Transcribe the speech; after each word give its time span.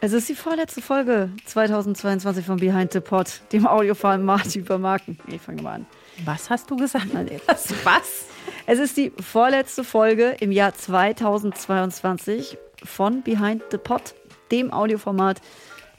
Es 0.00 0.12
ist 0.12 0.28
die 0.28 0.36
vorletzte 0.36 0.80
Folge 0.80 1.30
2022 1.46 2.46
von 2.46 2.58
Behind 2.58 2.92
the 2.92 3.00
Pod, 3.00 3.40
dem 3.50 3.66
Audioformat 3.66 4.54
über 4.54 4.78
Marken. 4.78 5.18
Ich 5.26 5.40
fange 5.40 5.60
mal 5.60 5.74
an. 5.74 5.86
Was 6.24 6.48
hast 6.50 6.70
du 6.70 6.76
gesagt? 6.76 7.08
Was? 7.46 7.74
Was? 7.84 8.26
Es 8.66 8.78
ist 8.78 8.96
die 8.96 9.10
vorletzte 9.20 9.82
Folge 9.82 10.36
im 10.38 10.52
Jahr 10.52 10.72
2022 10.72 12.56
von 12.84 13.22
Behind 13.22 13.60
the 13.72 13.78
Pod, 13.78 14.14
dem 14.52 14.72
Audioformat 14.72 15.40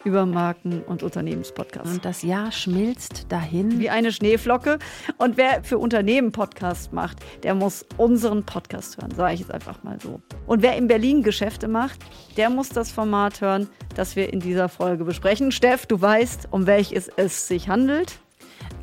über 0.03 0.25
Marken- 0.25 0.81
und 0.83 1.03
Unternehmenspodcasts. 1.03 1.93
Und 1.93 2.05
das 2.05 2.21
Jahr 2.23 2.51
schmilzt 2.51 3.25
dahin. 3.29 3.79
Wie 3.79 3.89
eine 3.89 4.11
Schneeflocke. 4.11 4.79
Und 5.17 5.37
wer 5.37 5.63
für 5.63 5.77
Unternehmen 5.77 6.31
Podcast 6.31 6.93
macht, 6.93 7.17
der 7.43 7.55
muss 7.55 7.85
unseren 7.97 8.43
Podcast 8.43 8.97
hören, 8.97 9.11
sage 9.11 9.33
ich 9.33 9.39
jetzt 9.41 9.51
einfach 9.51 9.83
mal 9.83 9.99
so. 10.01 10.21
Und 10.47 10.61
wer 10.61 10.77
in 10.77 10.87
Berlin 10.87 11.23
Geschäfte 11.23 11.67
macht, 11.67 11.99
der 12.37 12.49
muss 12.49 12.69
das 12.69 12.91
Format 12.91 13.41
hören, 13.41 13.69
das 13.95 14.15
wir 14.15 14.31
in 14.31 14.39
dieser 14.39 14.69
Folge 14.69 15.03
besprechen. 15.03 15.51
Steff, 15.51 15.85
du 15.85 15.99
weißt, 15.99 16.47
um 16.51 16.67
welches 16.67 17.09
es 17.15 17.47
sich 17.47 17.69
handelt. 17.69 18.19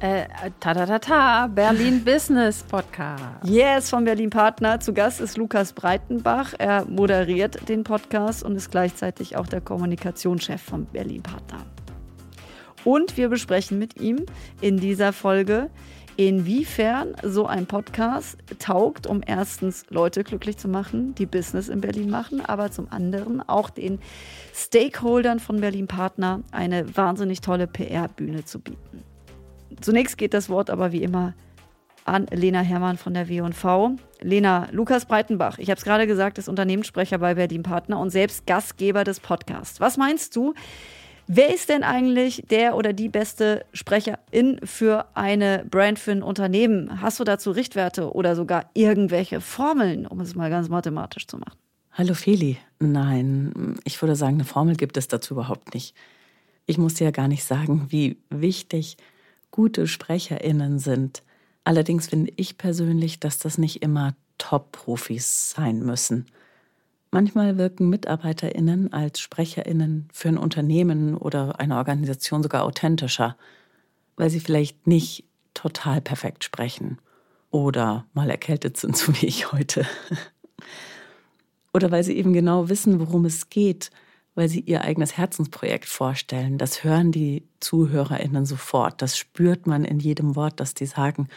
Äh, 0.01 0.27
ta 0.61 0.75
ta 0.75 0.85
ta 0.85 0.99
ta, 0.99 1.47
Berlin 1.47 2.05
Business 2.05 2.63
Podcast. 2.63 3.23
Yes, 3.45 3.89
von 3.89 4.05
Berlin 4.05 4.29
Partner. 4.29 4.79
Zu 4.79 4.93
Gast 4.93 5.23
ist 5.23 5.39
Lukas 5.39 5.73
Breitenbach. 5.73 6.53
Er 6.59 6.85
moderiert 6.85 7.67
den 7.71 7.83
Podcast 7.83 8.45
und 8.45 8.57
ist 8.57 8.71
gleichzeitig 8.71 9.39
auch 9.39 9.47
der 9.47 9.63
Kommunikationschef 9.63 10.61
von 10.61 10.85
Berlin 10.85 11.23
Partner. 11.23 11.65
Und 12.85 13.17
wir 13.17 13.31
besprechen 13.31 13.79
mit 13.79 13.99
ihm 13.99 14.27
in 14.61 14.77
dieser 14.77 15.15
Folge, 15.15 15.71
inwiefern 16.19 17.15
so 17.23 17.47
ein 17.47 17.65
Podcast 17.65 18.37
taugt, 18.59 19.07
um 19.07 19.23
erstens 19.27 19.87
Leute 19.89 20.25
glücklich 20.25 20.59
zu 20.59 20.69
machen, 20.69 21.15
die 21.15 21.27
Business 21.27 21.71
in 21.71 21.81
Berlin 21.81 22.11
machen, 22.11 22.45
aber 22.45 22.71
zum 22.71 22.93
anderen 22.93 23.41
auch 23.49 23.71
den 23.71 23.99
Stakeholdern 24.55 25.41
von 25.41 25.59
Berlin 25.59 25.87
Partner 25.87 26.43
eine 26.53 26.97
wahnsinnig 26.97 27.41
tolle 27.41 27.67
PR-Bühne 27.67 28.45
zu 28.45 28.61
bieten. 28.61 29.03
Zunächst 29.81 30.19
geht 30.19 30.35
das 30.35 30.49
Wort 30.49 30.71
aber 30.71 30.93
wie 30.93 31.03
immer 31.03 31.35
an 32.05 32.27
Lena 32.31 32.61
Hermann 32.61 32.97
von 32.97 33.15
der 33.15 33.29
W&V. 33.29 33.97
Lena, 34.21 34.69
Lukas 34.71 35.07
Breitenbach, 35.07 35.59
ich 35.59 35.71
habe 35.71 35.79
es 35.79 35.85
gerade 35.85 36.07
gesagt, 36.07 36.39
ist 36.39 36.49
Unternehmenssprecher 36.49 37.19
bei 37.19 37.35
Berlin 37.35 37.63
Partner 37.63 37.99
und 37.99 38.11
selbst 38.11 38.47
Gastgeber 38.47 39.05
des 39.05 39.21
Podcasts. 39.21 39.81
Was 39.81 39.97
meinst 39.97 40.35
du? 40.37 40.55
Wer 41.29 41.53
ist 41.53 41.69
denn 41.69 41.83
eigentlich 41.83 42.45
der 42.49 42.77
oder 42.77 42.93
die 42.93 43.09
beste 43.09 43.67
Sprecherin 43.73 44.61
für 44.63 45.07
eine 45.15 45.67
Brand, 45.69 45.99
für 45.99 46.13
ein 46.13 46.23
Unternehmen? 46.23 47.03
Hast 47.03 47.19
du 47.19 47.25
dazu 47.25 47.51
Richtwerte 47.51 48.13
oder 48.13 48.37
sogar 48.37 48.71
irgendwelche 48.75 49.41
Formeln, 49.41 50.07
um 50.07 50.21
es 50.21 50.37
mal 50.37 50.51
ganz 50.51 50.69
mathematisch 50.69 51.27
zu 51.27 51.39
machen? 51.39 51.59
Hallo 51.91 52.15
Feli. 52.15 52.59
Nein, 52.79 53.77
ich 53.85 54.01
würde 54.01 54.15
sagen, 54.15 54.35
eine 54.35 54.45
Formel 54.45 54.77
gibt 54.77 54.97
es 54.97 55.09
dazu 55.09 55.35
überhaupt 55.35 55.75
nicht. 55.75 55.97
Ich 56.67 56.79
muss 56.79 56.95
dir 56.95 57.05
ja 57.05 57.11
gar 57.11 57.27
nicht 57.27 57.43
sagen, 57.43 57.87
wie 57.89 58.19
wichtig 58.31 58.97
gute 59.51 59.87
SprecherInnen 59.87 60.79
sind. 60.79 61.23
Allerdings 61.65 62.09
finde 62.09 62.33
ich 62.37 62.59
persönlich, 62.59 63.21
dass 63.21 63.39
das 63.39 63.59
nicht 63.59 63.83
immer 63.83 64.15
Top-Profis 64.39 65.51
sein 65.51 65.81
müssen. 65.81 66.27
Manchmal 67.11 67.57
wirken 67.57 67.89
MitarbeiterInnen 67.89 68.93
als 68.93 69.21
SprecherInnen 69.21 70.09
für 70.13 70.29
ein 70.29 70.39
Unternehmen 70.39 71.17
oder 71.17 71.59
eine 71.59 71.77
Organisation 71.77 72.43
sogar 72.43 72.65
authentischer, 72.65 73.37
weil 74.17 74.31
sie 74.31 74.41
vielleicht 74.41 74.87
nicht 74.87 75.25
total 75.55 76.01
perfekt 76.01 76.45
sprechen 76.45 76.99
oder 77.51 78.05
mal 78.13 78.29
erkältet 78.29 78.77
sind, 78.77 78.97
so 78.99 79.13
wie 79.21 79.27
ich 79.27 79.53
heute. 79.53 79.87
oder 81.73 81.91
weil 81.91 82.05
sie 82.05 82.17
eben 82.17 82.33
genau 82.33 82.69
wissen, 82.69 83.01
worum 83.01 83.25
es 83.25 83.49
geht 83.49 83.91
weil 84.37 84.49
sie 84.49 84.61
ihr 84.61 84.83
eigenes 84.83 85.17
Herzensprojekt 85.17 85.87
vorstellen. 85.87 86.59
Das 86.59 86.85
hören 86.85 87.11
die 87.11 87.43
ZuhörerInnen 87.59 88.45
sofort. 88.45 89.01
Das 89.01 89.17
spürt 89.17 89.67
man 89.67 89.85
in 89.85 89.99
jedem 89.99 90.37
Wort, 90.37 90.61
das 90.61 90.75
die 90.75 90.87
sagen. 90.87 91.29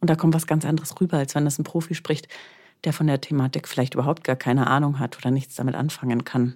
Und 0.00 0.08
da 0.08 0.14
kommt 0.14 0.32
was 0.32 0.46
ganz 0.46 0.64
anderes 0.64 0.98
rüber, 1.00 1.18
als 1.18 1.34
wenn 1.34 1.44
das 1.44 1.58
ein 1.58 1.64
Profi 1.64 1.94
spricht, 1.94 2.28
der 2.84 2.92
von 2.92 3.08
der 3.08 3.20
Thematik 3.20 3.66
vielleicht 3.68 3.94
überhaupt 3.94 4.22
gar 4.22 4.36
keine 4.36 4.68
Ahnung 4.68 5.00
hat 5.00 5.18
oder 5.18 5.32
nichts 5.32 5.56
damit 5.56 5.74
anfangen 5.74 6.24
kann. 6.24 6.54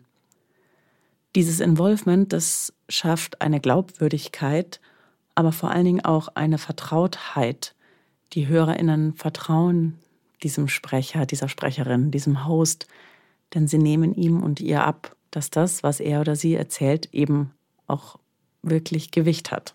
Dieses 1.35 1.59
Involvement, 1.59 2.33
das 2.33 2.73
schafft 2.89 3.43
eine 3.43 3.59
Glaubwürdigkeit, 3.61 4.81
aber 5.35 5.51
vor 5.51 5.73
allen 5.73 5.85
Dingen 5.85 6.05
auch 6.05 6.29
eine 6.37 6.59
Vertrautheit. 6.59 7.75
Die 8.33 8.47
HörerInnen 8.47 9.15
vertrauen 9.15 9.99
diesem 10.45 10.69
Sprecher, 10.69 11.27
dieser 11.27 11.49
Sprecherin, 11.49 12.13
diesem 12.13 12.47
Host, 12.47 12.87
denn 13.55 13.67
sie 13.67 13.79
nehmen 13.79 14.15
ihm 14.15 14.41
und 14.41 14.61
ihr 14.61 14.85
ab, 14.85 15.17
dass 15.37 15.51
das, 15.51 15.83
was 15.83 16.01
er 16.01 16.21
oder 16.21 16.37
sie 16.37 16.55
erzählt, 16.55 17.09
eben 17.13 17.53
auch 17.87 18.19
wirklich 18.63 19.11
Gewicht 19.11 19.51
hat. 19.51 19.75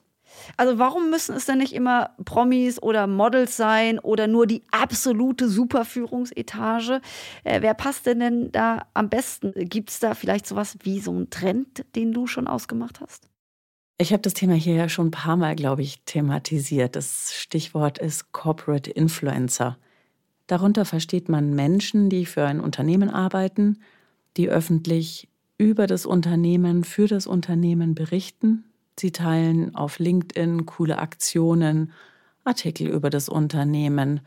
Also 0.58 0.80
warum 0.80 1.10
müssen 1.10 1.36
es 1.36 1.46
denn 1.46 1.58
nicht 1.58 1.74
immer 1.74 2.12
Promis 2.24 2.82
oder 2.82 3.08
Models 3.08 3.58
sein 3.58 4.00
oder 4.00 4.28
nur 4.28 4.48
die 4.48 4.64
absolute 4.72 5.50
Superführungsetage? 5.50 7.02
Äh, 7.44 7.62
wer 7.62 7.74
passt 7.74 8.06
denn, 8.06 8.20
denn 8.20 8.52
da 8.52 8.86
am 8.94 9.10
besten? 9.10 9.54
Gibt 9.56 9.90
es 9.90 10.00
da 10.00 10.14
vielleicht 10.14 10.48
sowas 10.48 10.78
wie 10.84 11.00
so 11.00 11.12
einen 11.12 11.30
Trend, 11.30 11.86
den 11.96 12.14
du 12.14 12.28
schon 12.28 12.48
ausgemacht 12.48 13.02
hast? 13.02 13.28
Ich 13.98 14.14
habe 14.14 14.22
das 14.22 14.34
Thema 14.34 14.54
hier 14.54 14.76
ja 14.76 14.88
schon 14.88 15.08
ein 15.08 15.12
paar 15.12 15.36
Mal, 15.36 15.56
glaube 15.56 15.82
ich, 15.82 16.02
thematisiert. 16.06 16.96
Das 16.96 17.34
Stichwort 17.36 17.98
ist 17.98 18.32
Corporate 18.32 18.90
Influencer. 18.90 19.78
Darunter 20.48 20.86
versteht 20.86 21.28
man 21.28 21.54
Menschen, 21.54 22.10
die 22.10 22.26
für 22.26 22.46
ein 22.46 22.62
Unternehmen 22.62 23.10
arbeiten, 23.10 23.82
die 24.38 24.50
öffentlich 24.50 25.29
über 25.60 25.86
das 25.88 26.08
Unternehmen, 26.08 26.84
für 26.84 27.08
das 27.08 27.28
Unternehmen 27.28 27.94
berichten. 27.94 28.64
Sie 28.98 29.12
teilen 29.12 29.76
auf 29.76 30.00
LinkedIn 30.00 30.66
coole 30.66 30.98
Aktionen, 30.98 31.92
Artikel 32.46 32.88
über 32.88 33.10
das 33.10 33.30
Unternehmen, 33.30 34.22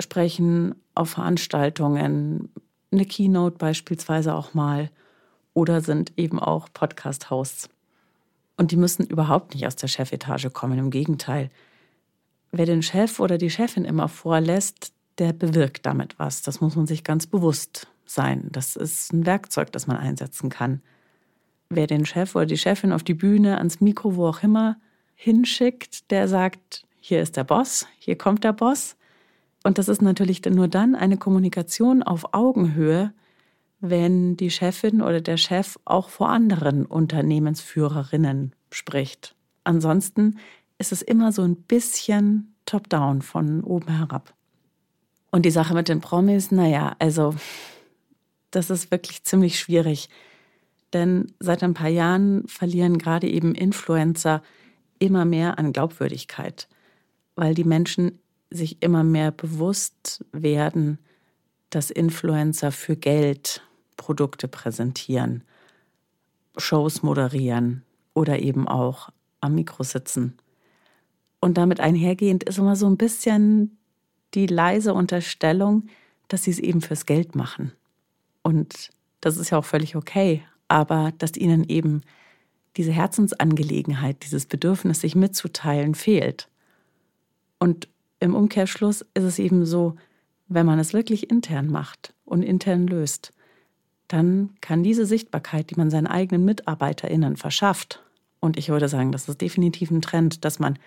sprechen 0.00 0.74
auf 0.94 1.10
Veranstaltungen, 1.10 2.48
eine 2.90 3.04
Keynote 3.04 3.58
beispielsweise 3.58 4.34
auch 4.34 4.54
mal 4.54 4.90
oder 5.52 5.82
sind 5.82 6.12
eben 6.16 6.38
auch 6.38 6.68
Podcast-Hosts. 6.72 7.68
Und 8.56 8.70
die 8.70 8.76
müssen 8.76 9.06
überhaupt 9.06 9.54
nicht 9.54 9.66
aus 9.66 9.76
der 9.76 9.88
Chefetage 9.88 10.50
kommen, 10.50 10.78
im 10.78 10.90
Gegenteil. 10.90 11.50
Wer 12.52 12.64
den 12.64 12.82
Chef 12.82 13.20
oder 13.20 13.36
die 13.36 13.50
Chefin 13.50 13.84
immer 13.84 14.08
vorlässt, 14.08 14.92
der 15.18 15.34
bewirkt 15.34 15.84
damit 15.84 16.18
was. 16.18 16.40
Das 16.40 16.62
muss 16.62 16.74
man 16.74 16.86
sich 16.86 17.04
ganz 17.04 17.26
bewusst 17.26 17.86
sein. 18.10 18.48
Das 18.52 18.76
ist 18.76 19.12
ein 19.12 19.26
Werkzeug, 19.26 19.72
das 19.72 19.86
man 19.86 19.96
einsetzen 19.96 20.50
kann. 20.50 20.82
Wer 21.70 21.86
den 21.86 22.06
Chef 22.06 22.34
oder 22.34 22.46
die 22.46 22.56
Chefin 22.56 22.92
auf 22.92 23.02
die 23.02 23.14
Bühne, 23.14 23.58
ans 23.58 23.80
Mikro, 23.80 24.16
wo 24.16 24.26
auch 24.26 24.42
immer, 24.42 24.76
hinschickt, 25.14 26.10
der 26.10 26.28
sagt, 26.28 26.84
hier 27.00 27.20
ist 27.20 27.36
der 27.36 27.44
Boss, 27.44 27.86
hier 27.98 28.16
kommt 28.16 28.44
der 28.44 28.52
Boss. 28.52 28.96
Und 29.64 29.78
das 29.78 29.88
ist 29.88 30.00
natürlich 30.00 30.44
nur 30.44 30.68
dann 30.68 30.94
eine 30.94 31.16
Kommunikation 31.16 32.02
auf 32.02 32.32
Augenhöhe, 32.32 33.12
wenn 33.80 34.36
die 34.36 34.50
Chefin 34.50 35.02
oder 35.02 35.20
der 35.20 35.36
Chef 35.36 35.78
auch 35.84 36.08
vor 36.08 36.30
anderen 36.30 36.86
Unternehmensführerinnen 36.86 38.54
spricht. 38.70 39.34
Ansonsten 39.64 40.38
ist 40.78 40.92
es 40.92 41.02
immer 41.02 41.32
so 41.32 41.42
ein 41.42 41.56
bisschen 41.56 42.54
top-down 42.64 43.22
von 43.22 43.62
oben 43.62 43.88
herab. 43.88 44.34
Und 45.30 45.44
die 45.44 45.50
Sache 45.50 45.74
mit 45.74 45.88
den 45.88 46.00
Promis, 46.00 46.50
naja, 46.50 46.96
also 46.98 47.34
das 48.50 48.70
ist 48.70 48.90
wirklich 48.90 49.24
ziemlich 49.24 49.58
schwierig. 49.58 50.08
Denn 50.92 51.32
seit 51.38 51.62
ein 51.62 51.74
paar 51.74 51.88
Jahren 51.88 52.46
verlieren 52.48 52.98
gerade 52.98 53.28
eben 53.28 53.54
Influencer 53.54 54.42
immer 54.98 55.24
mehr 55.24 55.58
an 55.58 55.72
Glaubwürdigkeit, 55.72 56.68
weil 57.36 57.54
die 57.54 57.64
Menschen 57.64 58.18
sich 58.50 58.82
immer 58.82 59.04
mehr 59.04 59.30
bewusst 59.30 60.24
werden, 60.32 60.98
dass 61.70 61.90
Influencer 61.90 62.72
für 62.72 62.96
Geld 62.96 63.62
Produkte 63.96 64.48
präsentieren, 64.48 65.44
Shows 66.56 67.02
moderieren 67.02 67.84
oder 68.14 68.38
eben 68.40 68.66
auch 68.66 69.10
am 69.40 69.54
Mikro 69.54 69.82
sitzen. 69.82 70.38
Und 71.40 71.58
damit 71.58 71.80
einhergehend 71.80 72.44
ist 72.44 72.58
immer 72.58 72.74
so 72.74 72.86
ein 72.86 72.96
bisschen 72.96 73.78
die 74.34 74.46
leise 74.46 74.94
Unterstellung, 74.94 75.86
dass 76.28 76.44
sie 76.44 76.50
es 76.50 76.58
eben 76.58 76.80
fürs 76.80 77.06
Geld 77.06 77.34
machen. 77.34 77.72
Und 78.48 78.88
das 79.20 79.36
ist 79.36 79.50
ja 79.50 79.58
auch 79.58 79.64
völlig 79.66 79.94
okay. 79.94 80.42
Aber 80.68 81.12
dass 81.18 81.36
ihnen 81.36 81.64
eben 81.64 82.00
diese 82.78 82.92
Herzensangelegenheit, 82.92 84.24
dieses 84.24 84.46
Bedürfnis, 84.46 85.00
sich 85.00 85.14
mitzuteilen, 85.14 85.94
fehlt. 85.94 86.48
Und 87.58 87.88
im 88.20 88.34
Umkehrschluss 88.34 89.02
ist 89.12 89.24
es 89.24 89.38
eben 89.38 89.66
so, 89.66 89.96
wenn 90.46 90.64
man 90.64 90.78
es 90.78 90.94
wirklich 90.94 91.30
intern 91.30 91.66
macht 91.66 92.14
und 92.24 92.42
intern 92.42 92.86
löst, 92.86 93.34
dann 94.06 94.54
kann 94.62 94.82
diese 94.82 95.04
Sichtbarkeit, 95.04 95.68
die 95.68 95.74
man 95.74 95.90
seinen 95.90 96.06
eigenen 96.06 96.46
MitarbeiterInnen 96.46 97.36
verschafft, 97.36 98.02
und 98.40 98.56
ich 98.56 98.70
würde 98.70 98.88
sagen, 98.88 99.12
das 99.12 99.28
ist 99.28 99.42
definitiv 99.42 99.90
ein 99.90 100.00
Trend, 100.00 100.46
dass 100.46 100.58
man 100.58 100.78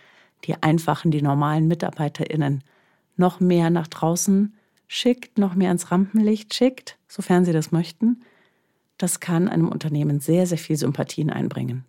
die 0.45 0.55
einfachen, 0.63 1.11
die 1.11 1.21
normalen 1.21 1.67
MitarbeiterInnen 1.67 2.63
noch 3.17 3.39
mehr 3.39 3.69
nach 3.69 3.87
draußen 3.87 4.55
schickt, 4.93 5.37
noch 5.37 5.55
mehr 5.55 5.71
ins 5.71 5.89
Rampenlicht 5.89 6.53
schickt, 6.53 6.97
sofern 7.07 7.45
sie 7.45 7.53
das 7.53 7.71
möchten, 7.71 8.23
Das 8.97 9.19
kann 9.19 9.47
einem 9.47 9.69
Unternehmen 9.69 10.19
sehr, 10.19 10.45
sehr 10.45 10.59
viel 10.59 10.75
Sympathien 10.75 11.31
einbringen. 11.31 11.85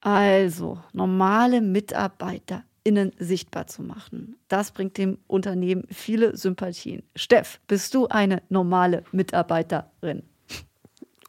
Also, 0.00 0.78
normale 0.92 1.62
MitarbeiterInnen 1.62 3.12
sichtbar 3.18 3.66
zu 3.68 3.82
machen. 3.82 4.36
Das 4.48 4.72
bringt 4.72 4.98
dem 4.98 5.16
Unternehmen 5.26 5.84
viele 5.88 6.36
Sympathien. 6.36 7.02
Steff, 7.16 7.60
bist 7.66 7.94
du 7.94 8.08
eine 8.08 8.42
normale 8.50 9.04
Mitarbeiterin? 9.12 10.24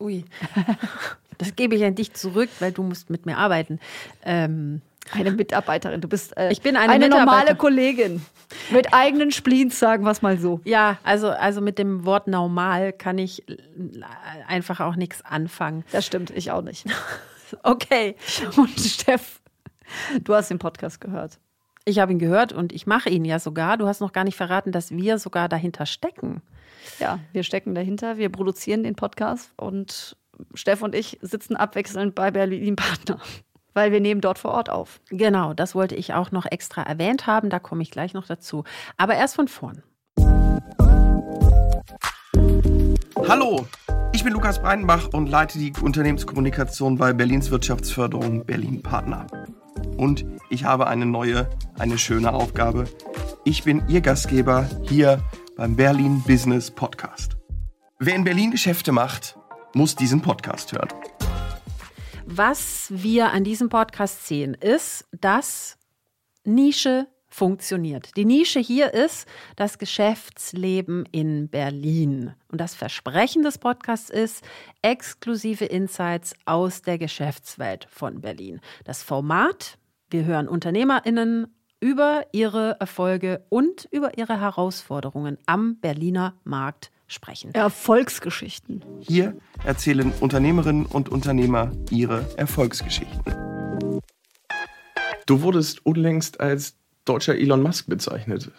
Ui, 0.02 0.26
das 1.38 1.56
gebe 1.56 1.76
ich 1.76 1.86
an 1.86 1.96
dich 1.96 2.14
zurück, 2.14 2.50
weil 2.60 2.74
du 2.74 2.84
musst 2.84 3.10
mit 3.10 3.26
mir 3.26 3.38
arbeiten. 3.38 3.80
Ähm, 4.26 4.82
eine 5.12 5.32
Mitarbeiterin. 5.32 6.02
Du 6.02 6.08
bist 6.08 6.36
äh, 6.38 6.52
ich 6.52 6.62
bin 6.62 6.76
eine, 6.76 6.94
eine 6.94 7.10
normale 7.10 7.56
Kollegin. 7.56 8.26
Mit 8.72 8.94
eigenen 8.94 9.32
Spleens, 9.32 9.80
sagen 9.80 10.04
wir 10.04 10.12
es 10.12 10.22
mal 10.22 10.38
so. 10.38 10.62
Ja, 10.64 10.98
also, 11.04 11.30
also 11.30 11.62
mit 11.62 11.80
dem 11.80 12.06
Wort 12.06 12.28
normal 12.28 12.94
kann 12.94 13.18
ich 13.18 13.44
einfach 14.48 14.80
auch 14.80 14.96
nichts 14.96 15.24
anfangen. 15.26 15.84
Das 15.92 16.06
stimmt, 16.06 16.30
ich 16.32 16.52
auch 16.52 16.62
nicht. 16.62 16.86
okay. 17.64 18.16
Und 18.56 18.80
Steff, 18.80 19.42
du 20.24 20.36
hast 20.36 20.50
den 20.50 20.60
Podcast 20.60 21.02
gehört. 21.02 21.40
Ich 21.86 22.00
habe 22.00 22.12
ihn 22.12 22.20
gehört 22.20 22.54
und 22.54 22.72
ich 22.72 22.88
mache 22.88 23.10
ihn 23.10 23.26
ja 23.26 23.40
sogar. 23.40 23.78
Du 23.78 23.88
hast 23.88 24.00
noch 24.00 24.14
gar 24.14 24.24
nicht 24.24 24.38
verraten, 24.38 24.72
dass 24.72 24.92
wir 24.92 25.18
sogar 25.18 25.50
dahinter 25.50 25.86
stecken. 25.86 26.42
Ja, 27.00 27.20
wir 27.34 27.44
stecken 27.44 27.76
dahinter. 27.76 28.18
Wir 28.18 28.30
produzieren 28.30 28.84
den 28.84 28.96
Podcast 28.96 29.52
und 29.58 30.16
Steff 30.54 30.82
und 30.82 30.96
ich 30.96 31.20
sitzen 31.22 31.56
abwechselnd 31.56 32.16
bei 32.16 32.32
Berlin 32.32 32.76
Partner 32.76 33.20
weil 33.74 33.92
wir 33.92 34.00
nehmen 34.00 34.22
dort 34.22 34.40
vor 34.40 34.52
Ort 34.52 34.70
auf. 34.70 35.00
Genau, 35.10 35.54
das 35.54 35.76
wollte 35.76 35.96
ich 35.96 36.14
auch 36.14 36.32
noch 36.32 36.46
extra 36.46 36.84
erwähnt 36.84 37.28
haben, 37.28 37.50
da 37.50 37.60
komme 37.60 37.84
ich 37.84 37.92
gleich 37.92 38.14
noch 38.14 38.26
dazu. 38.26 38.64
Aber 38.98 39.16
erst 39.16 39.36
von 39.36 39.48
vorn. 39.48 39.84
Hallo, 43.28 43.66
ich 44.12 44.24
bin 44.24 44.34
Lukas 44.34 44.62
Breitenbach 44.62 45.10
und 45.14 45.28
leite 45.28 45.58
die 45.58 45.74
Unternehmenskommunikation 45.82 46.98
bei 46.98 47.14
Berlins 47.14 47.52
Wirtschaftsförderung 47.52 48.46
Berlin 48.46 48.82
Partner. 48.84 49.28
Und 49.98 50.26
ich 50.50 50.66
habe 50.66 50.88
eine 50.88 51.06
neue, 51.06 51.50
eine 51.80 51.98
schöne 51.98 52.34
Aufgabe. 52.34 52.86
Ich 53.44 53.64
bin 53.64 53.84
Ihr 53.88 54.02
Gastgeber 54.02 54.68
hier 54.84 55.22
beim 55.56 55.76
Berlin 55.76 56.24
Business 56.26 56.70
Podcast. 56.70 57.38
Wer 58.00 58.16
in 58.16 58.24
Berlin 58.24 58.52
Geschäfte 58.52 58.92
macht, 58.92 59.38
muss 59.74 59.96
diesen 59.96 60.22
Podcast 60.22 60.74
hören. 60.74 60.90
Was 62.26 62.88
wir 62.90 63.32
an 63.32 63.44
diesem 63.44 63.70
Podcast 63.70 64.28
sehen, 64.28 64.54
ist, 64.56 65.06
dass 65.12 65.78
Nische 66.46 67.08
funktioniert. 67.28 68.16
Die 68.16 68.26
Nische 68.26 68.60
hier 68.60 68.94
ist 68.94 69.28
das 69.56 69.78
Geschäftsleben 69.78 71.06
in 71.12 71.50
Berlin. 71.50 72.34
Und 72.48 72.62
das 72.62 72.76
Versprechen 72.76 73.44
des 73.44 73.58
Podcasts 73.58 74.10
ist 74.10 74.44
exklusive 74.82 75.66
Insights 75.66 76.34
aus 76.46 76.82
der 76.82 76.98
Geschäftswelt 76.98 77.88
von 77.90 78.22
Berlin. 78.22 78.62
Das 78.86 79.04
Format, 79.04 79.78
wir 80.10 80.26
hören 80.26 80.48
Unternehmerinnen 80.48 81.48
über 81.80 82.26
ihre 82.32 82.78
Erfolge 82.80 83.46
und 83.50 83.88
über 83.92 84.18
ihre 84.18 84.40
Herausforderungen 84.40 85.38
am 85.46 85.80
Berliner 85.82 86.36
Markt 86.46 86.92
sprechen. 87.14 87.54
Erfolgsgeschichten. 87.54 88.84
Hier 89.00 89.38
erzählen 89.64 90.12
Unternehmerinnen 90.20 90.86
und 90.86 91.10
Unternehmer 91.10 91.72
ihre 91.90 92.26
Erfolgsgeschichten. 92.38 93.22
Du 95.26 95.42
wurdest 95.42 95.86
unlängst 95.86 96.42
als 96.42 96.76
deutscher 97.06 97.36
Elon 97.36 97.62
Musk 97.62 97.88
bezeichnet, 97.88 98.52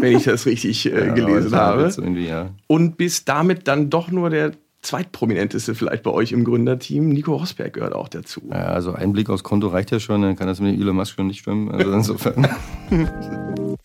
wenn 0.00 0.16
ich 0.16 0.24
das 0.24 0.46
richtig 0.46 0.86
äh, 0.86 1.06
ja, 1.06 1.14
gelesen 1.14 1.54
habe. 1.54 1.90
Ja. 2.18 2.50
Und 2.66 2.96
bist 2.96 3.28
damit 3.28 3.68
dann 3.68 3.90
doch 3.90 4.10
nur 4.10 4.30
der 4.30 4.52
zweitprominenteste 4.82 5.74
vielleicht 5.74 6.02
bei 6.02 6.10
euch 6.10 6.32
im 6.32 6.44
Gründerteam. 6.44 7.08
Nico 7.08 7.34
Rosberg 7.34 7.72
gehört 7.74 7.92
auch 7.92 8.08
dazu. 8.08 8.42
Ja, 8.50 8.66
also 8.66 8.92
ein 8.92 9.12
Blick 9.12 9.28
aufs 9.28 9.42
Konto 9.42 9.68
reicht 9.68 9.90
ja 9.90 10.00
schon, 10.00 10.22
dann 10.22 10.36
kann 10.36 10.46
das 10.46 10.60
mit 10.60 10.78
Elon 10.78 10.96
Musk 10.96 11.14
schon 11.16 11.26
nicht 11.26 11.40
stimmen. 11.40 11.70
Also 11.70 11.92
insofern. 11.92 12.48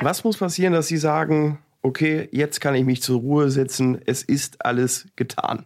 Was 0.00 0.22
muss 0.22 0.36
passieren, 0.36 0.72
dass 0.72 0.86
Sie 0.86 0.96
sagen, 0.96 1.58
okay, 1.88 2.28
jetzt 2.32 2.60
kann 2.60 2.74
ich 2.74 2.84
mich 2.84 3.02
zur 3.02 3.20
Ruhe 3.20 3.50
setzen, 3.50 4.00
es 4.04 4.22
ist 4.22 4.64
alles 4.64 5.08
getan. 5.16 5.64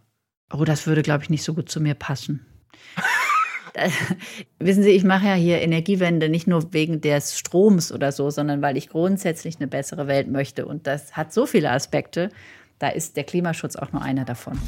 Oh, 0.53 0.65
das 0.65 0.87
würde, 0.87 1.03
glaube 1.03 1.25
ich, 1.25 1.31
nicht 1.31 1.43
so 1.43 1.55
gut 1.55 1.69
zu 1.69 1.81
mir 1.81 1.95
passen. 1.95 2.47
wissen 4.59 4.83
Sie, 4.83 4.91
ich 4.91 5.03
mache 5.03 5.27
ja 5.27 5.35
hier 5.35 5.61
Energiewende 5.61 6.29
nicht 6.29 6.47
nur 6.47 6.73
wegen 6.73 7.01
des 7.01 7.39
Stroms 7.39 7.91
oder 7.91 8.13
so, 8.13 8.31
sondern 8.31 8.63
weil 8.63 8.77
ich 8.77 8.89
grundsätzlich 8.89 9.57
eine 9.57 9.67
bessere 9.67 10.07
Welt 10.07 10.29
möchte. 10.29 10.67
Und 10.67 10.87
das 10.87 11.17
hat 11.17 11.33
so 11.33 11.47
viele 11.47 11.71
Aspekte. 11.71 12.29
Da 12.79 12.89
ist 12.89 13.17
der 13.17 13.25
Klimaschutz 13.25 13.77
auch 13.77 13.93
nur 13.93 14.03
einer 14.03 14.25
davon. 14.25 14.59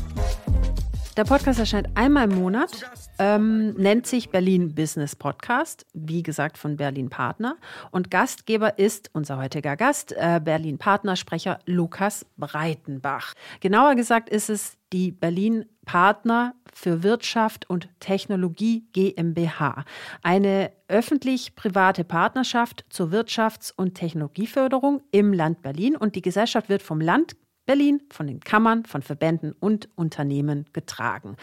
Der 1.17 1.23
Podcast 1.23 1.61
erscheint 1.61 1.91
einmal 1.95 2.29
im 2.29 2.37
Monat, 2.37 2.91
ähm, 3.21 3.75
nennt 3.75 4.05
sich 4.05 4.31
Berlin 4.31 4.75
Business 4.75 5.15
Podcast, 5.15 5.87
wie 5.93 6.25
gesagt 6.25 6.59
von 6.59 6.77
Berlin 6.77 7.09
Partner. 7.09 7.57
Und 7.93 8.11
Gastgeber 8.11 8.81
ist 8.81 9.11
unser 9.13 9.39
heutiger 9.39 9.77
Gast, 9.77 10.13
äh, 10.13 10.41
Berlin 10.43 10.77
Partnersprecher 10.77 11.61
Lukas 11.67 12.27
Breitenbach. 12.37 13.35
Genauer 13.61 13.95
gesagt 13.95 14.29
ist 14.29 14.51
es 14.51 14.77
die 14.93 15.13
Berlin 15.13 15.67
Partner 15.85 16.55
für 16.73 17.05
Wirtschaft 17.05 17.71
und 17.71 17.89
Technologie 18.01 18.85
GmbH, 18.93 19.85
eine 20.23 20.73
öffentlich-private 20.89 22.03
Partnerschaft 22.03 22.85
zur 22.89 23.11
Wirtschafts- 23.11 23.73
und 23.75 23.95
Technologieförderung 23.95 25.01
im 25.13 25.33
Land 25.33 25.63
Berlin. 25.63 25.97
Und 25.97 26.17
die 26.17 26.23
Gesellschaft 26.23 26.69
wird 26.69 26.83
vom 26.83 27.01
Land 27.01 27.37
Berlin 27.67 28.03
von 28.11 28.27
den 28.27 28.41
Kammern, 28.41 28.85
von 28.85 29.03
Verbänden 29.03 29.53
und 29.53 29.89
Unternehmen 29.97 30.67
getragen. 30.73 31.37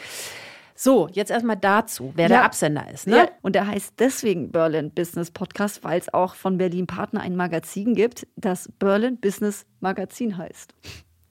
So, 0.75 1.07
jetzt 1.11 1.29
erstmal 1.29 1.57
dazu, 1.57 2.11
wer 2.15 2.23
ja. 2.23 2.29
der 2.29 2.43
Absender 2.43 2.89
ist. 2.91 3.05
Ne? 3.05 3.17
Ja, 3.17 3.29
und 3.43 3.53
der 3.53 3.67
heißt 3.67 3.93
deswegen 3.99 4.51
Berlin 4.51 4.89
Business 4.89 5.29
Podcast, 5.29 5.83
weil 5.83 5.99
es 5.99 6.11
auch 6.11 6.33
von 6.33 6.57
Berlin 6.57 6.87
Partner 6.87 7.21
ein 7.21 7.35
Magazin 7.35 7.93
gibt, 7.93 8.25
das 8.35 8.67
Berlin 8.79 9.19
Business 9.19 9.67
Magazin 9.79 10.37
heißt. 10.37 10.73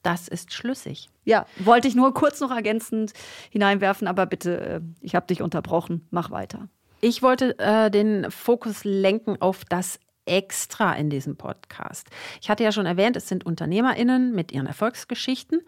Das 0.03 0.27
ist 0.29 0.53
schlüssig. 0.53 1.09
Ja, 1.25 1.45
wollte 1.59 1.87
ich 1.87 1.95
nur 1.95 2.13
kurz 2.13 2.39
noch 2.39 2.51
ergänzend 2.51 3.11
hineinwerfen, 3.49 4.07
aber 4.07 4.25
bitte, 4.25 4.59
äh, 4.59 4.81
ich 5.01 5.15
habe 5.15 5.27
dich 5.27 5.41
unterbrochen, 5.41 6.07
mach 6.11 6.31
weiter. 6.31 6.69
Ich 7.01 7.21
wollte 7.21 7.57
äh, 7.59 7.91
den 7.91 8.31
Fokus 8.31 8.83
lenken 8.83 9.41
auf 9.41 9.65
das 9.65 9.99
extra 10.25 10.93
in 10.93 11.09
diesem 11.09 11.35
Podcast. 11.35 12.07
Ich 12.41 12.49
hatte 12.49 12.63
ja 12.63 12.71
schon 12.71 12.85
erwähnt, 12.85 13.15
es 13.15 13.27
sind 13.27 13.45
UnternehmerInnen 13.45 14.33
mit 14.33 14.51
ihren 14.51 14.67
Erfolgsgeschichten. 14.67 15.61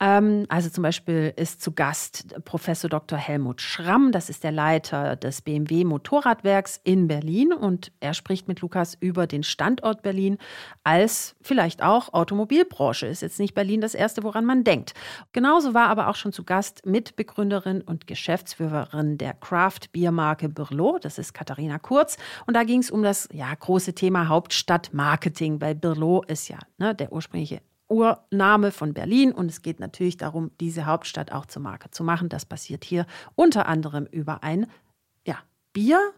Ähm, 0.00 0.46
also 0.48 0.68
zum 0.68 0.82
Beispiel 0.82 1.32
ist 1.36 1.62
zu 1.62 1.72
Gast 1.72 2.34
Professor 2.44 2.90
Dr. 2.90 3.18
Helmut 3.18 3.60
Schramm, 3.60 4.12
das 4.12 4.28
ist 4.28 4.44
der 4.44 4.52
Leiter 4.52 5.16
des 5.16 5.42
BMW 5.42 5.84
Motorradwerks 5.84 6.80
in 6.84 7.08
Berlin 7.08 7.52
und 7.52 7.92
er 8.00 8.14
spricht 8.14 8.46
mit 8.46 8.60
Lukas 8.60 8.96
über 9.00 9.26
den 9.26 9.42
Standort 9.42 10.02
Berlin 10.02 10.38
als 10.82 11.34
vielleicht 11.40 11.82
auch 11.82 12.12
Automobilbranche. 12.12 13.06
Ist 13.06 13.22
jetzt 13.22 13.38
nicht 13.40 13.54
Berlin 13.54 13.80
das 13.80 13.94
erste, 13.94 14.22
woran 14.22 14.44
man 14.44 14.64
denkt. 14.64 14.92
Genauso 15.32 15.72
war 15.72 15.88
aber 15.88 16.08
auch 16.08 16.16
schon 16.16 16.32
zu 16.32 16.44
Gast 16.44 16.84
Mitbegründerin 16.84 17.80
und 17.80 18.06
Geschäftsführerin 18.06 19.16
der 19.16 19.32
Craft-Biermarke 19.34 20.48
Birlo, 20.48 20.98
das 21.00 21.18
ist 21.18 21.32
Katharina 21.32 21.78
Kurz 21.78 22.18
und 22.46 22.54
da 22.54 22.64
ging 22.64 22.80
es 22.80 22.90
um 22.90 23.02
das 23.02 23.28
ja, 23.32 23.52
große 23.54 23.93
Thema 23.94 24.28
Hauptstadtmarketing, 24.28 25.60
weil 25.60 25.74
Birlo 25.74 26.22
ist 26.26 26.48
ja 26.48 26.58
ne, 26.78 26.94
der 26.94 27.12
ursprüngliche 27.12 27.60
Urname 27.88 28.72
von 28.72 28.94
Berlin 28.94 29.32
und 29.32 29.50
es 29.50 29.62
geht 29.62 29.78
natürlich 29.78 30.16
darum, 30.16 30.50
diese 30.60 30.86
Hauptstadt 30.86 31.32
auch 31.32 31.46
zur 31.46 31.62
Marke 31.62 31.90
zu 31.90 32.02
machen. 32.02 32.28
Das 32.28 32.46
passiert 32.46 32.84
hier 32.84 33.06
unter 33.34 33.66
anderem 33.66 34.06
über 34.06 34.42
ein 34.42 34.66
ja, 35.26 35.38
Bier. 35.72 36.12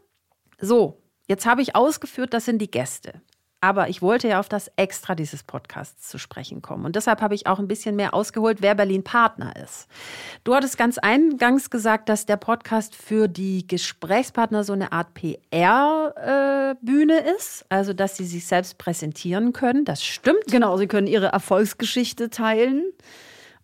So, 0.60 1.02
jetzt 1.26 1.46
habe 1.46 1.62
ich 1.62 1.74
ausgeführt, 1.74 2.32
das 2.34 2.44
sind 2.44 2.58
die 2.58 2.70
Gäste. 2.70 3.20
Aber 3.60 3.88
ich 3.88 4.02
wollte 4.02 4.28
ja 4.28 4.40
auf 4.40 4.48
das 4.48 4.70
Extra 4.76 5.14
dieses 5.14 5.42
Podcasts 5.42 6.08
zu 6.08 6.18
sprechen 6.18 6.62
kommen. 6.62 6.84
Und 6.84 6.94
deshalb 6.94 7.20
habe 7.20 7.34
ich 7.34 7.46
auch 7.46 7.58
ein 7.58 7.68
bisschen 7.68 7.96
mehr 7.96 8.14
ausgeholt, 8.14 8.58
wer 8.60 8.74
Berlin 8.74 9.02
Partner 9.02 9.54
ist. 9.56 9.88
Du 10.44 10.54
hattest 10.54 10.76
ganz 10.76 10.98
eingangs 10.98 11.70
gesagt, 11.70 12.08
dass 12.08 12.26
der 12.26 12.36
Podcast 12.36 12.94
für 12.94 13.28
die 13.28 13.66
Gesprächspartner 13.66 14.62
so 14.62 14.72
eine 14.72 14.92
Art 14.92 15.14
PR-Bühne 15.14 17.24
äh, 17.24 17.36
ist. 17.36 17.64
Also, 17.68 17.92
dass 17.92 18.16
sie 18.16 18.26
sich 18.26 18.46
selbst 18.46 18.78
präsentieren 18.78 19.52
können. 19.52 19.84
Das 19.84 20.04
stimmt. 20.04 20.44
Genau, 20.48 20.76
sie 20.76 20.86
können 20.86 21.06
ihre 21.06 21.26
Erfolgsgeschichte 21.26 22.30
teilen. 22.30 22.84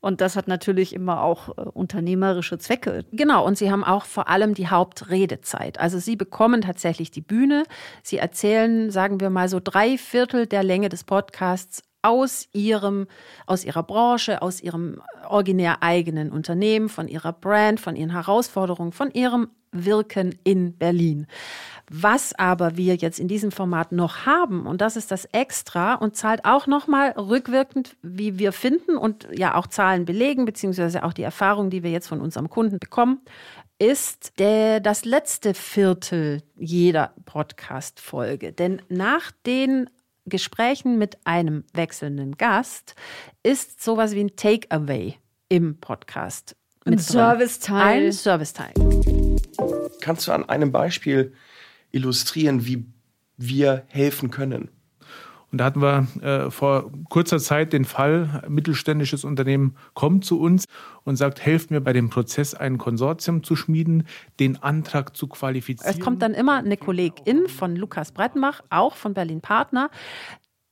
Und 0.02 0.20
das 0.20 0.34
hat 0.34 0.48
natürlich 0.48 0.92
immer 0.94 1.22
auch 1.22 1.56
äh, 1.56 1.62
unternehmerische 1.62 2.58
Zwecke. 2.58 3.04
Genau, 3.12 3.46
und 3.46 3.56
sie 3.56 3.70
haben 3.70 3.84
auch 3.84 4.04
vor 4.04 4.28
allem 4.28 4.52
die 4.52 4.66
Hauptredezeit. 4.66 5.78
Also 5.78 6.00
sie 6.00 6.16
bekommen 6.16 6.60
tatsächlich 6.60 7.12
die 7.12 7.20
Bühne. 7.20 7.62
Sie 8.02 8.18
erzählen, 8.18 8.90
sagen 8.90 9.20
wir 9.20 9.30
mal, 9.30 9.48
so 9.48 9.60
drei 9.62 9.96
Viertel 9.96 10.46
der 10.46 10.64
Länge 10.64 10.88
des 10.88 11.04
Podcasts 11.04 11.82
aus 12.02 12.48
ihrem, 12.52 13.06
aus 13.46 13.64
ihrer 13.64 13.82
Branche, 13.82 14.42
aus 14.42 14.60
ihrem 14.60 15.00
originär 15.28 15.82
eigenen 15.82 16.30
Unternehmen, 16.30 16.88
von 16.88 17.08
ihrer 17.08 17.32
Brand, 17.32 17.80
von 17.80 17.96
ihren 17.96 18.10
Herausforderungen, 18.10 18.92
von 18.92 19.10
ihrem 19.12 19.48
Wirken 19.72 20.38
in 20.44 20.76
Berlin. 20.76 21.26
Was 21.90 22.34
aber 22.38 22.76
wir 22.76 22.94
jetzt 22.96 23.18
in 23.18 23.28
diesem 23.28 23.50
Format 23.52 23.92
noch 23.92 24.26
haben, 24.26 24.66
und 24.66 24.80
das 24.80 24.96
ist 24.96 25.10
das 25.10 25.24
Extra 25.26 25.94
und 25.94 26.16
zahlt 26.16 26.44
auch 26.44 26.66
nochmal 26.66 27.10
rückwirkend, 27.12 27.96
wie 28.02 28.38
wir 28.38 28.52
finden 28.52 28.96
und 28.96 29.28
ja 29.32 29.54
auch 29.54 29.66
Zahlen 29.66 30.04
belegen, 30.04 30.44
beziehungsweise 30.44 31.04
auch 31.04 31.12
die 31.12 31.22
Erfahrung, 31.22 31.70
die 31.70 31.82
wir 31.82 31.90
jetzt 31.90 32.08
von 32.08 32.20
unserem 32.20 32.50
Kunden 32.50 32.78
bekommen, 32.78 33.20
ist 33.78 34.38
der, 34.38 34.80
das 34.80 35.04
letzte 35.04 35.54
Viertel 35.54 36.42
jeder 36.56 37.14
Podcast-Folge. 37.24 38.52
Denn 38.52 38.80
nach 38.88 39.32
den 39.44 39.90
Gesprächen 40.26 40.98
mit 40.98 41.18
einem 41.24 41.64
wechselnden 41.72 42.36
Gast 42.36 42.94
ist 43.42 43.82
sowas 43.82 44.14
wie 44.14 44.20
ein 44.20 44.36
Takeaway 44.36 45.16
im 45.48 45.78
Podcast. 45.78 46.56
Ein 46.84 46.98
Serviceteil. 46.98 48.06
Ein 48.06 48.12
Serviceteil. 48.12 48.72
Kannst 50.00 50.26
du 50.26 50.32
an 50.32 50.48
einem 50.48 50.72
Beispiel 50.72 51.32
illustrieren, 51.90 52.66
wie 52.66 52.86
wir 53.36 53.84
helfen 53.88 54.30
können? 54.30 54.70
Und 55.52 55.58
da 55.58 55.66
hatten 55.66 55.82
wir 55.82 56.06
äh, 56.22 56.50
vor 56.50 56.90
kurzer 57.10 57.38
Zeit 57.38 57.74
den 57.74 57.84
Fall, 57.84 58.42
ein 58.42 58.52
mittelständisches 58.52 59.22
Unternehmen 59.22 59.76
kommt 59.92 60.24
zu 60.24 60.40
uns 60.40 60.64
und 61.04 61.16
sagt, 61.16 61.44
helft 61.44 61.70
mir 61.70 61.82
bei 61.82 61.92
dem 61.92 62.08
Prozess, 62.08 62.54
ein 62.54 62.78
Konsortium 62.78 63.44
zu 63.44 63.54
schmieden, 63.54 64.08
den 64.40 64.62
Antrag 64.62 65.14
zu 65.14 65.28
qualifizieren. 65.28 65.94
Es 65.94 66.00
kommt 66.00 66.22
dann 66.22 66.32
immer 66.32 66.56
eine 66.56 66.78
Kollegin 66.78 67.48
von 67.48 67.76
Lukas 67.76 68.12
Breitenbach, 68.12 68.62
auch 68.70 68.96
von 68.96 69.12
Berlin 69.12 69.42
Partner, 69.42 69.90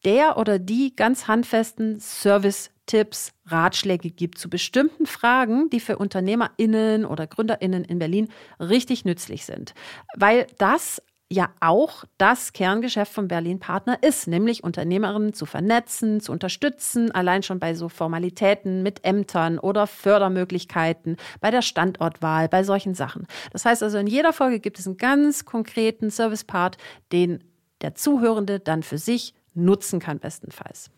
der 0.06 0.38
oder 0.38 0.58
die 0.58 0.96
ganz 0.96 1.28
handfesten 1.28 2.00
Service 2.00 2.70
Tipps, 2.86 3.32
Ratschläge 3.46 4.10
gibt 4.10 4.38
zu 4.38 4.50
bestimmten 4.50 5.06
Fragen, 5.06 5.70
die 5.70 5.78
für 5.78 5.98
UnternehmerInnen 5.98 7.04
oder 7.04 7.28
GründerInnen 7.28 7.84
in 7.84 8.00
Berlin 8.00 8.28
richtig 8.58 9.04
nützlich 9.04 9.44
sind. 9.44 9.74
Weil 10.16 10.48
das 10.58 11.00
ja 11.32 11.50
auch 11.60 12.04
das 12.18 12.52
Kerngeschäft 12.52 13.12
von 13.12 13.28
Berlin 13.28 13.60
Partner 13.60 14.02
ist, 14.02 14.26
nämlich 14.26 14.64
Unternehmerinnen 14.64 15.32
zu 15.32 15.46
vernetzen, 15.46 16.20
zu 16.20 16.32
unterstützen, 16.32 17.12
allein 17.12 17.42
schon 17.42 17.60
bei 17.60 17.74
so 17.74 17.88
Formalitäten 17.88 18.82
mit 18.82 19.04
Ämtern 19.04 19.58
oder 19.58 19.86
Fördermöglichkeiten, 19.86 21.16
bei 21.40 21.50
der 21.50 21.62
Standortwahl, 21.62 22.48
bei 22.48 22.64
solchen 22.64 22.94
Sachen. 22.94 23.26
Das 23.52 23.64
heißt 23.64 23.82
also, 23.82 23.98
in 23.98 24.08
jeder 24.08 24.32
Folge 24.32 24.58
gibt 24.58 24.78
es 24.78 24.86
einen 24.86 24.96
ganz 24.96 25.44
konkreten 25.44 26.10
Service-Part, 26.10 26.78
den 27.12 27.44
der 27.80 27.94
Zuhörende 27.94 28.58
dann 28.58 28.82
für 28.82 28.98
sich 28.98 29.34
nutzen 29.54 30.00
kann, 30.00 30.18
bestenfalls. 30.18 30.90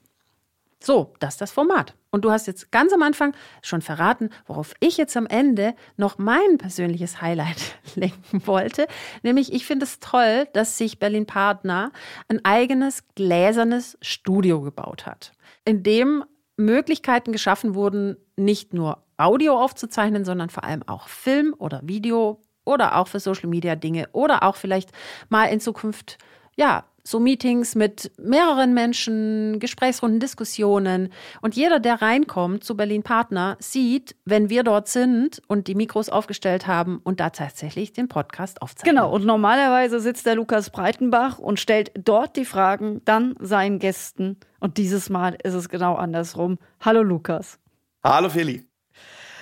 So, 0.83 1.15
das 1.21 1.35
ist 1.35 1.41
das 1.41 1.53
Format. 1.53 1.95
Und 2.11 2.25
du 2.25 2.33
hast 2.33 2.47
jetzt 2.47 2.73
ganz 2.73 2.93
am 2.93 3.03
Anfang 3.03 3.35
schon 3.63 3.83
verraten, 3.83 4.31
worauf 4.47 4.75
ich 4.81 4.97
jetzt 4.97 5.17
am 5.17 5.27
Ende 5.27 5.75
noch 5.97 6.19
mein 6.19 6.59
persönliches 6.59 7.23
Highlight 7.23 7.79
lenken 7.95 8.47
wollte. 8.47 8.89
Nämlich, 9.23 9.53
ich 9.53 9.65
finde 9.65 9.85
es 9.85 10.01
toll, 10.01 10.49
dass 10.53 10.79
sich 10.79 10.99
Berlin 10.99 11.25
Partner 11.25 11.93
ein 12.29 12.45
eigenes 12.45 13.05
gläsernes 13.15 13.97
Studio 14.03 14.61
gebaut 14.61 15.07
hat, 15.07 15.33
in 15.65 15.85
dem 15.85 16.25
Möglichkeiten 16.57 17.33
geschaffen 17.33 17.75
wurden, 17.75 18.17
nicht 18.37 18.75
nur 18.75 19.05
Audio 19.17 19.59
aufzuzeichnen, 19.59 20.25
sondern 20.25 20.51
vor 20.51 20.65
allem 20.65 20.83
auch 20.87 21.07
Film 21.07 21.55
oder 21.59 21.81
Video 21.85 22.43
oder 22.65 22.97
auch 22.97 23.09
für 23.09 23.21
Social 23.21 23.49
Media 23.49 23.77
Dinge 23.77 24.09
oder 24.13 24.43
auch 24.43 24.57
vielleicht 24.57 24.91
mal 25.29 25.47
in 25.47 25.61
Zukunft 25.61 26.19
ja, 26.57 26.85
so 27.05 27.19
Meetings 27.19 27.75
mit 27.75 28.13
mehreren 28.19 28.75
Menschen, 28.75 29.59
Gesprächsrunden, 29.59 30.21
Diskussionen. 30.21 31.13
Und 31.41 31.57
jeder, 31.57 31.81
der 31.81 32.01
reinkommt 32.01 32.65
zu 32.65 32.77
Berlin 32.77 33.03
Partner, 33.03 33.57
sieht, 33.61 34.15
wenn 34.25 34.51
wir 34.51 34.63
dort 34.63 34.89
sind 34.89 35.43
und 35.49 35.67
die 35.67 35.75
Mikros 35.75 36.09
aufgestellt 36.09 36.67
haben 36.67 37.01
und 37.03 37.21
da 37.21 37.31
tatsächlich 37.31 37.93
den 37.93 38.09
Podcast 38.09 38.63
aufzeichnen. 38.63 38.97
Genau, 38.97 39.13
und 39.13 39.25
normalerweise 39.25 40.01
sitzt 40.01 40.27
der 40.27 40.37
Lukas 40.37 40.71
Breitenbach 40.71 41.39
und 41.39 41.59
stellt 41.59 41.91
dort 41.97 42.37
die 42.37 42.45
Fragen 42.45 43.03
dann 43.05 43.35
seinen 43.41 43.79
Gästen. 43.79 44.39
Und 44.61 44.79
dieses 44.79 45.11
Mal 45.11 45.37
ist 45.43 45.55
es 45.55 45.69
genau 45.69 45.97
andersrum. 45.97 46.59
Hallo 46.81 47.03
Lukas. 47.03 47.59
Hallo 48.05 48.29
Feli. 48.29 48.65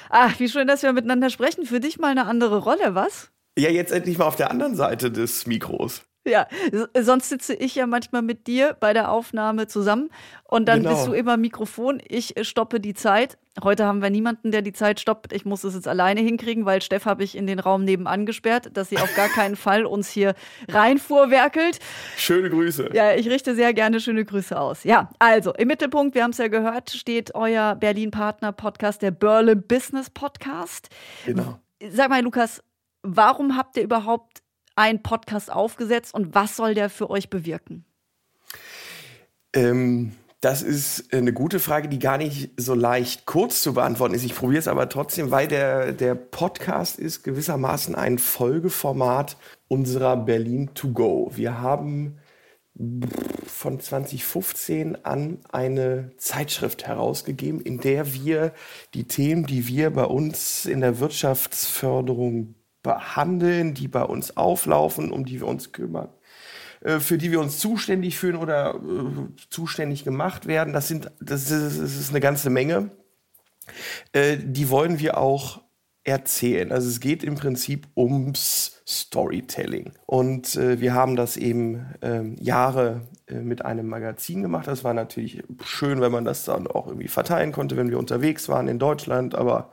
Ach, 0.09 0.41
wie 0.41 0.49
schön, 0.49 0.67
dass 0.67 0.83
wir 0.83 0.93
miteinander 0.93 1.31
sprechen. 1.31 1.67
Für 1.67 1.79
dich 1.79 1.99
mal 1.99 2.11
eine 2.11 2.27
andere 2.27 2.59
Rolle, 2.59 2.95
was? 2.95 3.31
Ja, 3.57 3.71
jetzt 3.71 3.93
endlich 3.93 4.19
mal 4.19 4.25
auf 4.25 4.37
der 4.37 4.51
anderen 4.51 4.75
Seite 4.75 5.11
des 5.11 5.47
Mikros. 5.47 6.03
Ja, 6.27 6.47
sonst 6.99 7.31
sitze 7.31 7.55
ich 7.55 7.75
ja 7.75 7.87
manchmal 7.87 8.21
mit 8.21 8.47
dir 8.47 8.77
bei 8.79 8.93
der 8.93 9.11
Aufnahme 9.11 9.69
zusammen 9.69 10.11
und 10.45 10.69
dann 10.69 10.83
genau. 10.83 10.95
bist 10.95 11.07
du 11.07 11.13
immer 11.15 11.39
Mikrofon, 11.39 12.03
ich 12.07 12.35
stoppe 12.43 12.79
die 12.79 12.93
Zeit. 12.93 13.39
Heute 13.65 13.87
haben 13.87 14.03
wir 14.03 14.11
niemanden, 14.11 14.53
der 14.53 14.61
die 14.61 14.75
Zeit 14.75 15.01
stoppt. 15.01 15.33
Ich 15.33 15.47
muss 15.47 15.65
es 15.65 15.75
jetzt 15.75 15.89
alleine 15.89 16.21
hinkriegen, 16.21 16.67
weil 16.67 16.83
Steff 16.83 17.07
habe 17.07 17.25
ich 17.25 17.37
in 17.37 17.47
den 17.47 17.59
Raum 17.59 17.85
nebenan 17.85 18.27
gesperrt, 18.27 18.71
dass 18.75 18.91
sie 18.91 18.99
auf 18.99 19.15
gar 19.17 19.29
keinen 19.29 19.57
Fall 19.57 19.87
uns 19.87 20.11
hier 20.11 20.35
reinfuhrwerkelt. 20.69 21.79
Schöne 22.19 22.51
Grüße. 22.51 22.91
Ja, 22.93 23.15
ich 23.15 23.29
richte 23.29 23.55
sehr 23.55 23.73
gerne 23.73 23.99
schöne 23.99 24.25
Grüße 24.25 24.59
aus. 24.59 24.85
Ja, 24.85 25.11
also 25.19 25.55
im 25.55 25.69
Mittelpunkt, 25.69 26.15
wir 26.15 26.23
haben 26.23 26.33
es 26.33 26.39
ja 26.39 26.49
gehört, 26.49 26.91
steht 26.91 27.35
euer 27.35 27.77
Berlin-Partner-Podcast, 27.77 29.01
der 29.01 29.11
Börle 29.11 29.57
Business 29.57 30.11
Podcast. 30.11 30.91
Genau. 31.25 31.59
Sag 31.91 32.11
mal, 32.11 32.23
Lukas, 32.23 32.63
warum 33.03 33.57
habt 33.57 33.79
ihr 33.79 33.85
überhaupt 33.85 34.43
einen 34.81 35.03
Podcast 35.03 35.53
aufgesetzt 35.53 36.15
und 36.15 36.35
was 36.35 36.57
soll 36.57 36.75
der 36.75 36.89
für 36.89 37.11
euch 37.11 37.29
bewirken? 37.31 37.85
Ähm, 39.53 40.13
das 40.41 40.63
ist 40.63 41.13
eine 41.13 41.35
gute 41.35 41.61
Frage, 41.61 41.89
die 41.89 41.99
gar 41.99 42.17
nicht 42.17 42.51
so 42.57 42.75
leicht 42.75 43.27
kurz 43.27 43.63
zu 43.63 43.75
beantworten 43.75 44.15
ist. 44.15 44.25
Ich 44.25 44.35
probiere 44.35 44.59
es 44.59 44.69
aber 44.69 44.89
trotzdem, 44.89 45.31
weil 45.31 45.49
der, 45.49 45.93
der 45.93 46.15
Podcast 46.15 46.99
ist 46.99 47.23
gewissermaßen 47.25 47.95
ein 47.95 48.19
Folgeformat 48.19 49.37
unserer 49.69 50.17
Berlin 50.17 50.71
to 50.75 50.89
go. 50.93 51.31
Wir 51.35 51.61
haben 51.61 52.19
von 53.47 53.81
2015 53.81 55.05
an 55.05 55.41
eine 55.51 56.13
Zeitschrift 56.17 56.87
herausgegeben, 56.87 57.61
in 57.61 57.79
der 57.79 58.15
wir 58.15 58.55
die 58.95 59.05
Themen, 59.05 59.45
die 59.45 59.69
wir 59.69 59.91
bei 59.91 60.05
uns 60.05 60.65
in 60.65 60.81
der 60.81 60.99
Wirtschaftsförderung 61.01 62.55
behandeln, 62.83 63.75
die 63.75 63.89
bei 63.89 64.03
uns 64.03 64.37
auflaufen, 64.37 65.13
um 65.13 65.25
die 65.25 65.41
wir 65.41 65.47
uns 65.47 65.73
kümmern, 65.73 66.09
äh, 66.81 67.01
für 67.01 67.19
die 67.19 67.31
wir 67.31 67.41
uns 67.41 67.59
zuständig 67.59 68.19
fühlen 68.19 68.37
oder 68.37 68.75
äh, 68.75 69.47
zuständig 69.51 70.05
gemacht 70.05 70.47
werden. 70.47 70.73
Das 70.73 70.89
sind, 70.89 71.11
das 71.21 71.51
ist, 71.51 71.81
das 71.81 71.97
ist 71.97 72.11
eine 72.11 72.21
ganze 72.21 72.51
Menge. 72.51 72.91
Äh, 74.13 74.39
die 74.41 74.71
wollen 74.71 74.99
wir 74.99 75.19
auch 75.19 75.63
erzählen. 76.05 76.73
Also 76.73 76.89
es 76.89 77.01
geht 77.01 77.23
im 77.23 77.35
Prinzip 77.35 77.87
ums 77.97 78.83
Storytelling. 78.87 79.93
Und 80.07 80.57
äh, 80.57 80.81
wir 80.81 80.95
haben 80.95 81.15
das 81.15 81.37
eben 81.37 81.87
äh, 82.01 82.23
Jahre 82.43 83.03
äh, 83.27 83.35
mit 83.35 83.65
einem 83.65 83.87
Magazin 83.89 84.43
gemacht. 84.43 84.67
Das 84.67 84.83
war 84.83 84.95
natürlich 84.95 85.43
schön, 85.63 86.01
wenn 86.01 86.11
man 86.11 86.25
das 86.25 86.45
dann 86.45 86.67
auch 86.67 86.87
irgendwie 86.87 87.09
verteilen 87.09 87.53
konnte, 87.53 87.77
wenn 87.77 87.91
wir 87.91 87.99
unterwegs 87.99 88.49
waren 88.49 88.67
in 88.67 88.79
Deutschland. 88.79 89.35
Aber 89.35 89.71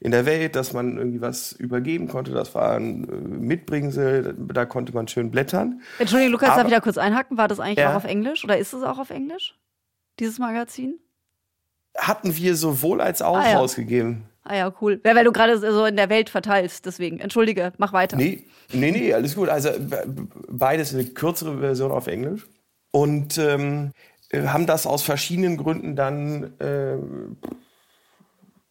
in 0.00 0.12
der 0.12 0.26
Welt, 0.26 0.54
dass 0.54 0.72
man 0.72 0.96
irgendwie 0.96 1.20
was 1.20 1.52
übergeben 1.52 2.08
konnte. 2.08 2.32
Das 2.32 2.54
war 2.54 2.76
ein 2.76 3.08
äh, 3.08 3.12
Mitbringsel, 3.16 4.34
da 4.36 4.64
konnte 4.64 4.92
man 4.92 5.08
schön 5.08 5.30
blättern. 5.30 5.80
Entschuldigung, 5.98 6.32
Lukas, 6.32 6.50
Aber, 6.50 6.58
darf 6.58 6.68
ich 6.68 6.74
da 6.74 6.80
kurz 6.80 6.98
einhaken? 6.98 7.36
War 7.36 7.48
das 7.48 7.60
eigentlich 7.60 7.78
ja. 7.78 7.92
auch 7.92 7.96
auf 7.96 8.04
Englisch 8.04 8.44
oder 8.44 8.58
ist 8.58 8.72
es 8.72 8.82
auch 8.82 8.98
auf 8.98 9.10
Englisch, 9.10 9.56
dieses 10.20 10.38
Magazin? 10.38 10.98
Hatten 11.96 12.36
wir 12.36 12.54
sowohl 12.54 13.00
als 13.00 13.22
auch 13.22 13.38
ah, 13.38 13.50
ja. 13.50 13.58
rausgegeben. 13.58 14.27
Ah 14.44 14.56
ja, 14.56 14.74
cool. 14.80 15.00
Ja, 15.04 15.14
weil 15.14 15.24
du 15.24 15.32
gerade 15.32 15.58
so 15.58 15.84
in 15.84 15.96
der 15.96 16.08
Welt 16.08 16.30
verteilst, 16.30 16.86
deswegen. 16.86 17.20
Entschuldige, 17.20 17.72
mach 17.78 17.92
weiter. 17.92 18.16
Nee, 18.16 18.44
nee, 18.72 18.90
nee, 18.90 19.12
alles 19.12 19.34
gut. 19.34 19.48
Also 19.48 19.70
beides 20.48 20.94
eine 20.94 21.04
kürzere 21.04 21.58
Version 21.58 21.90
auf 21.90 22.06
Englisch. 22.06 22.46
Und 22.90 23.36
ähm, 23.36 23.92
haben 24.32 24.66
das 24.66 24.86
aus 24.86 25.02
verschiedenen 25.02 25.56
Gründen 25.58 25.96
dann 25.96 26.58
äh, 26.60 26.96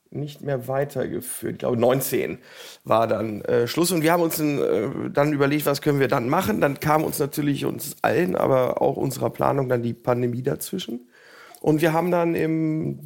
nicht 0.10 0.42
mehr 0.42 0.68
weitergeführt. 0.68 1.54
Ich 1.54 1.60
glaube, 1.60 1.78
19 1.78 2.40
war 2.84 3.08
dann 3.08 3.42
äh, 3.42 3.68
Schluss. 3.68 3.92
Und 3.92 4.02
wir 4.02 4.12
haben 4.12 4.24
uns 4.24 4.38
dann, 4.38 4.60
äh, 4.60 5.10
dann 5.12 5.34
überlegt, 5.34 5.66
was 5.66 5.82
können 5.82 6.00
wir 6.00 6.08
dann 6.08 6.30
machen. 6.30 6.62
Dann 6.62 6.80
kam 6.80 7.04
uns 7.04 7.20
natürlich 7.20 7.66
uns 7.66 7.98
allen, 8.02 8.36
aber 8.36 8.82
auch 8.82 8.98
unserer 8.98 9.30
Planung 9.30 9.70
dann 9.70 9.84
die 9.84 9.94
Pandemie 9.94 10.44
dazwischen. 10.44 11.10
Und 11.62 11.82
wir 11.82 11.94
haben 11.94 12.12
dann 12.12 12.36
im 12.36 13.00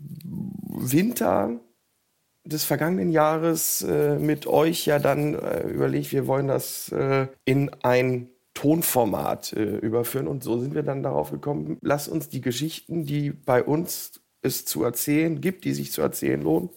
Winter 0.67 1.59
des 2.43 2.63
vergangenen 2.63 3.11
Jahres 3.11 3.81
äh, 3.83 4.17
mit 4.17 4.47
euch 4.47 4.85
ja 4.85 4.99
dann 4.99 5.35
äh, 5.35 5.67
überlegt, 5.67 6.11
wir 6.11 6.27
wollen 6.27 6.47
das 6.47 6.91
äh, 6.91 7.27
in 7.45 7.71
ein 7.83 8.29
Tonformat 8.53 9.53
äh, 9.53 9.77
überführen. 9.77 10.27
Und 10.27 10.43
so 10.43 10.59
sind 10.59 10.75
wir 10.75 10.83
dann 10.83 11.03
darauf 11.03 11.31
gekommen, 11.31 11.77
lass 11.81 12.07
uns 12.07 12.29
die 12.29 12.41
Geschichten, 12.41 13.05
die 13.05 13.31
bei 13.31 13.63
uns 13.63 14.21
es 14.41 14.65
zu 14.65 14.83
erzählen 14.83 15.39
gibt, 15.39 15.65
die 15.65 15.73
sich 15.73 15.91
zu 15.91 16.01
erzählen 16.01 16.41
lohnen, 16.41 16.69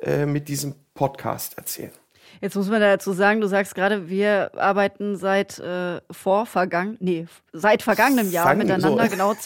äh, 0.00 0.26
mit 0.26 0.48
diesem 0.48 0.74
Podcast 0.94 1.58
erzählen. 1.58 1.92
Jetzt 2.40 2.56
muss 2.56 2.68
man 2.68 2.80
dazu 2.80 3.12
sagen, 3.12 3.40
du 3.40 3.46
sagst 3.46 3.74
gerade, 3.74 4.08
wir 4.08 4.50
arbeiten 4.56 5.16
seit 5.16 5.58
äh, 5.58 6.00
vor 6.10 6.46
vergangen, 6.46 6.96
nee, 7.00 7.26
seit 7.52 7.82
vergangenem 7.82 8.30
Jahr 8.30 8.48
Fang, 8.48 8.58
miteinander, 8.58 9.04
so. 9.04 9.10
genau 9.10 9.34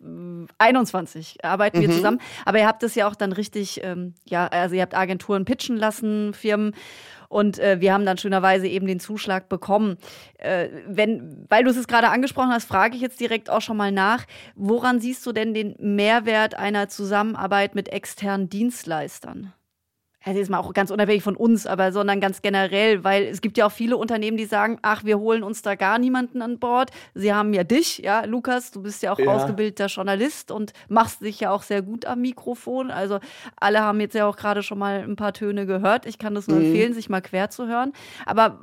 2021 0.00 1.44
arbeiten 1.44 1.80
wir 1.80 1.88
Mhm. 1.88 1.92
zusammen. 1.92 2.20
Aber 2.44 2.58
ihr 2.58 2.66
habt 2.66 2.82
es 2.82 2.94
ja 2.94 3.06
auch 3.08 3.14
dann 3.14 3.32
richtig, 3.32 3.82
ähm, 3.84 4.14
ja, 4.24 4.46
also 4.48 4.74
ihr 4.74 4.82
habt 4.82 4.94
Agenturen 4.96 5.44
pitchen 5.44 5.76
lassen, 5.76 6.34
Firmen. 6.34 6.74
Und 7.28 7.58
äh, 7.58 7.80
wir 7.80 7.94
haben 7.94 8.04
dann 8.04 8.18
schönerweise 8.18 8.66
eben 8.66 8.86
den 8.86 9.00
Zuschlag 9.00 9.48
bekommen. 9.48 9.96
Äh, 10.38 10.68
wenn, 10.86 11.46
weil 11.48 11.64
du 11.64 11.70
es 11.70 11.86
gerade 11.86 12.10
angesprochen 12.10 12.50
hast, 12.50 12.66
frage 12.68 12.94
ich 12.94 13.00
jetzt 13.00 13.20
direkt 13.20 13.48
auch 13.48 13.62
schon 13.62 13.78
mal 13.78 13.90
nach. 13.90 14.24
Woran 14.54 15.00
siehst 15.00 15.24
du 15.24 15.32
denn 15.32 15.54
den 15.54 15.74
Mehrwert 15.78 16.54
einer 16.58 16.88
Zusammenarbeit 16.90 17.74
mit 17.74 17.88
externen 17.88 18.50
Dienstleistern? 18.50 19.54
Also 20.24 20.38
jetzt 20.38 20.50
mal 20.50 20.58
auch 20.58 20.72
ganz 20.72 20.90
unabhängig 20.90 21.22
von 21.22 21.36
uns, 21.36 21.66
aber 21.66 21.90
sondern 21.92 22.20
ganz 22.20 22.42
generell, 22.42 23.02
weil 23.02 23.24
es 23.24 23.40
gibt 23.40 23.58
ja 23.58 23.66
auch 23.66 23.72
viele 23.72 23.96
Unternehmen, 23.96 24.36
die 24.36 24.44
sagen, 24.44 24.78
ach, 24.82 25.04
wir 25.04 25.18
holen 25.18 25.42
uns 25.42 25.62
da 25.62 25.74
gar 25.74 25.98
niemanden 25.98 26.42
an 26.42 26.58
Bord. 26.60 26.90
Sie 27.14 27.34
haben 27.34 27.52
ja 27.54 27.64
dich, 27.64 27.98
ja, 27.98 28.24
Lukas, 28.24 28.70
du 28.70 28.82
bist 28.82 29.02
ja 29.02 29.12
auch 29.12 29.18
Ja. 29.18 29.34
ausgebildeter 29.34 29.86
Journalist 29.86 30.50
und 30.52 30.72
machst 30.88 31.22
dich 31.22 31.40
ja 31.40 31.50
auch 31.50 31.62
sehr 31.62 31.82
gut 31.82 32.04
am 32.06 32.20
Mikrofon. 32.20 32.90
Also 32.90 33.18
alle 33.56 33.80
haben 33.80 34.00
jetzt 34.00 34.14
ja 34.14 34.26
auch 34.26 34.36
gerade 34.36 34.62
schon 34.62 34.78
mal 34.78 35.00
ein 35.02 35.16
paar 35.16 35.32
Töne 35.32 35.66
gehört. 35.66 36.06
Ich 36.06 36.18
kann 36.18 36.34
das 36.34 36.46
nur 36.46 36.58
Mhm. 36.58 36.66
empfehlen, 36.66 36.92
sich 36.94 37.08
mal 37.08 37.20
quer 37.22 37.50
zu 37.50 37.66
hören. 37.66 37.92
Aber 38.24 38.60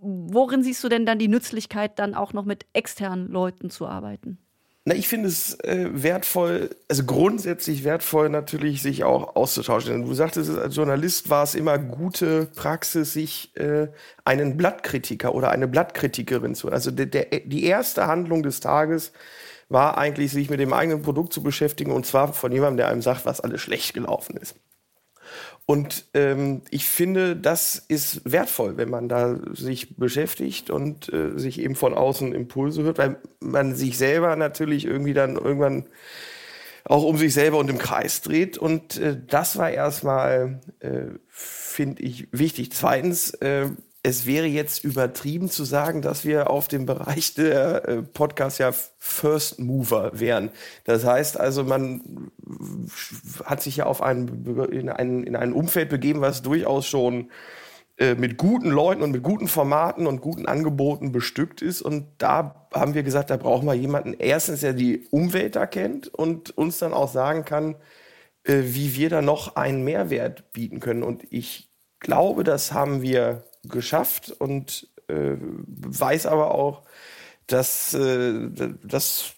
worin 0.00 0.62
siehst 0.62 0.82
du 0.82 0.88
denn 0.88 1.06
dann 1.06 1.18
die 1.18 1.28
Nützlichkeit, 1.28 1.98
dann 1.98 2.14
auch 2.14 2.32
noch 2.32 2.44
mit 2.44 2.66
externen 2.72 3.28
Leuten 3.28 3.70
zu 3.70 3.86
arbeiten? 3.86 4.38
Na, 4.84 4.96
ich 4.96 5.06
finde 5.06 5.28
es 5.28 5.54
äh, 5.60 5.90
wertvoll, 5.92 6.70
also 6.88 7.04
grundsätzlich 7.04 7.84
wertvoll 7.84 8.28
natürlich, 8.28 8.82
sich 8.82 9.04
auch 9.04 9.36
auszutauschen. 9.36 10.04
Du 10.04 10.12
sagtest, 10.12 10.50
als 10.50 10.74
Journalist 10.74 11.30
war 11.30 11.44
es 11.44 11.54
immer 11.54 11.78
gute 11.78 12.46
Praxis, 12.46 13.12
sich 13.12 13.56
äh, 13.56 13.88
einen 14.24 14.56
Blattkritiker 14.56 15.36
oder 15.36 15.52
eine 15.52 15.68
Blattkritikerin 15.68 16.56
zu. 16.56 16.68
Also 16.72 16.90
der, 16.90 17.06
der, 17.06 17.26
die 17.44 17.62
erste 17.64 18.08
Handlung 18.08 18.42
des 18.42 18.58
Tages 18.58 19.12
war 19.68 19.98
eigentlich, 19.98 20.32
sich 20.32 20.50
mit 20.50 20.58
dem 20.58 20.72
eigenen 20.72 21.02
Produkt 21.02 21.32
zu 21.32 21.44
beschäftigen 21.44 21.92
und 21.92 22.04
zwar 22.04 22.32
von 22.32 22.50
jemandem, 22.50 22.78
der 22.78 22.88
einem 22.88 23.02
sagt, 23.02 23.24
was 23.24 23.40
alles 23.40 23.60
schlecht 23.60 23.94
gelaufen 23.94 24.36
ist. 24.36 24.56
Und 25.64 26.06
ähm, 26.14 26.62
ich 26.70 26.86
finde, 26.86 27.36
das 27.36 27.76
ist 27.76 28.20
wertvoll, 28.30 28.76
wenn 28.76 28.90
man 28.90 29.08
da 29.08 29.38
sich 29.52 29.96
beschäftigt 29.96 30.70
und 30.70 31.12
äh, 31.12 31.38
sich 31.38 31.60
eben 31.60 31.76
von 31.76 31.94
außen 31.94 32.34
Impulse 32.34 32.82
hört, 32.82 32.98
weil 32.98 33.16
man 33.40 33.74
sich 33.74 33.96
selber 33.96 34.34
natürlich 34.36 34.84
irgendwie 34.84 35.14
dann 35.14 35.36
irgendwann 35.36 35.86
auch 36.84 37.04
um 37.04 37.16
sich 37.16 37.32
selber 37.32 37.58
und 37.58 37.70
im 37.70 37.78
Kreis 37.78 38.22
dreht. 38.22 38.58
Und 38.58 38.98
äh, 38.98 39.16
das 39.26 39.56
war 39.56 39.70
erstmal, 39.70 40.60
äh, 40.80 41.12
finde 41.28 42.02
ich, 42.02 42.28
wichtig. 42.32 42.72
Zweitens, 42.72 43.30
äh, 43.34 43.68
es 44.04 44.26
wäre 44.26 44.46
jetzt 44.46 44.82
übertrieben 44.82 45.48
zu 45.48 45.64
sagen, 45.64 46.02
dass 46.02 46.24
wir 46.24 46.50
auf 46.50 46.66
dem 46.66 46.86
Bereich 46.86 47.34
der 47.34 47.88
äh, 47.88 48.02
Podcasts 48.02 48.58
ja 48.58 48.72
First 48.98 49.60
Mover 49.60 50.18
wären. 50.18 50.50
Das 50.84 51.04
heißt 51.04 51.38
also, 51.38 51.62
man 51.62 52.30
hat 53.44 53.62
sich 53.62 53.76
ja 53.76 53.86
auf 53.86 54.02
ein, 54.02 54.46
in, 54.72 54.88
ein, 54.88 55.22
in 55.22 55.36
ein 55.36 55.52
Umfeld 55.52 55.88
begeben, 55.88 56.20
was 56.20 56.42
durchaus 56.42 56.86
schon 56.86 57.30
äh, 57.96 58.16
mit 58.16 58.38
guten 58.38 58.70
Leuten 58.70 59.02
und 59.02 59.12
mit 59.12 59.22
guten 59.22 59.46
Formaten 59.46 60.08
und 60.08 60.20
guten 60.20 60.46
Angeboten 60.46 61.12
bestückt 61.12 61.62
ist. 61.62 61.80
Und 61.80 62.06
da 62.18 62.68
haben 62.74 62.94
wir 62.94 63.04
gesagt, 63.04 63.30
da 63.30 63.36
brauchen 63.36 63.66
wir 63.66 63.74
jemanden, 63.74 64.14
erstens, 64.18 64.60
der 64.60 64.72
die 64.72 65.06
Umwelt 65.10 65.54
da 65.54 65.66
kennt 65.66 66.08
und 66.08 66.50
uns 66.58 66.78
dann 66.78 66.92
auch 66.92 67.08
sagen 67.08 67.44
kann, 67.44 67.76
äh, 68.42 68.62
wie 68.64 68.96
wir 68.96 69.10
da 69.10 69.22
noch 69.22 69.54
einen 69.54 69.84
Mehrwert 69.84 70.52
bieten 70.52 70.80
können. 70.80 71.04
Und 71.04 71.24
ich 71.30 71.68
glaube, 72.00 72.42
das 72.42 72.72
haben 72.72 73.02
wir 73.02 73.44
geschafft 73.64 74.30
und 74.30 74.88
äh, 75.08 75.36
weiß 75.38 76.26
aber 76.26 76.54
auch, 76.54 76.82
dass, 77.46 77.94
äh, 77.94 78.48
dass, 78.82 79.34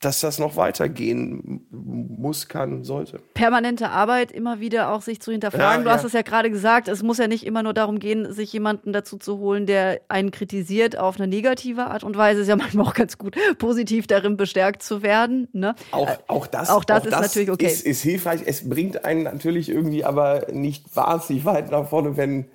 dass 0.00 0.20
das 0.20 0.38
noch 0.38 0.56
weitergehen 0.56 1.66
muss, 1.70 2.48
kann, 2.48 2.84
sollte. 2.84 3.20
permanente 3.34 3.88
Arbeit, 3.88 4.30
immer 4.30 4.60
wieder 4.60 4.92
auch 4.92 5.02
sich 5.02 5.20
zu 5.20 5.32
hinterfragen. 5.32 5.84
Ja, 5.84 5.84
du 5.84 5.90
hast 5.90 6.02
ja. 6.02 6.06
es 6.08 6.12
ja 6.12 6.22
gerade 6.22 6.50
gesagt, 6.50 6.88
es 6.88 7.02
muss 7.02 7.18
ja 7.18 7.28
nicht 7.28 7.46
immer 7.46 7.62
nur 7.62 7.74
darum 7.74 7.98
gehen, 7.98 8.32
sich 8.32 8.52
jemanden 8.52 8.92
dazu 8.92 9.16
zu 9.16 9.38
holen, 9.38 9.66
der 9.66 10.00
einen 10.08 10.30
kritisiert 10.30 10.98
auf 10.98 11.18
eine 11.18 11.26
negative 11.26 11.86
Art 11.86 12.04
und 12.04 12.16
Weise. 12.16 12.40
Es 12.40 12.44
ist 12.44 12.48
ja 12.48 12.56
manchmal 12.56 12.86
auch 12.86 12.94
ganz 12.94 13.18
gut, 13.18 13.36
positiv 13.58 14.06
darin 14.06 14.36
bestärkt 14.36 14.82
zu 14.82 15.02
werden. 15.02 15.48
Ne? 15.52 15.74
Auch, 15.92 16.10
auch 16.28 16.46
das, 16.46 16.68
auch 16.68 16.84
das 16.84 17.04
ist 17.04 17.12
natürlich 17.12 17.50
okay. 17.50 17.66
Ist, 17.66 17.84
ist 17.86 18.02
hilfreich. 18.02 18.42
Es 18.44 18.68
bringt 18.68 19.04
einen 19.04 19.22
natürlich 19.22 19.68
irgendwie 19.68 20.04
aber 20.04 20.46
nicht 20.52 20.94
wahnsinnig 20.94 21.44
weit 21.44 21.70
nach 21.70 21.88
vorne, 21.88 22.16
wenn, 22.16 22.46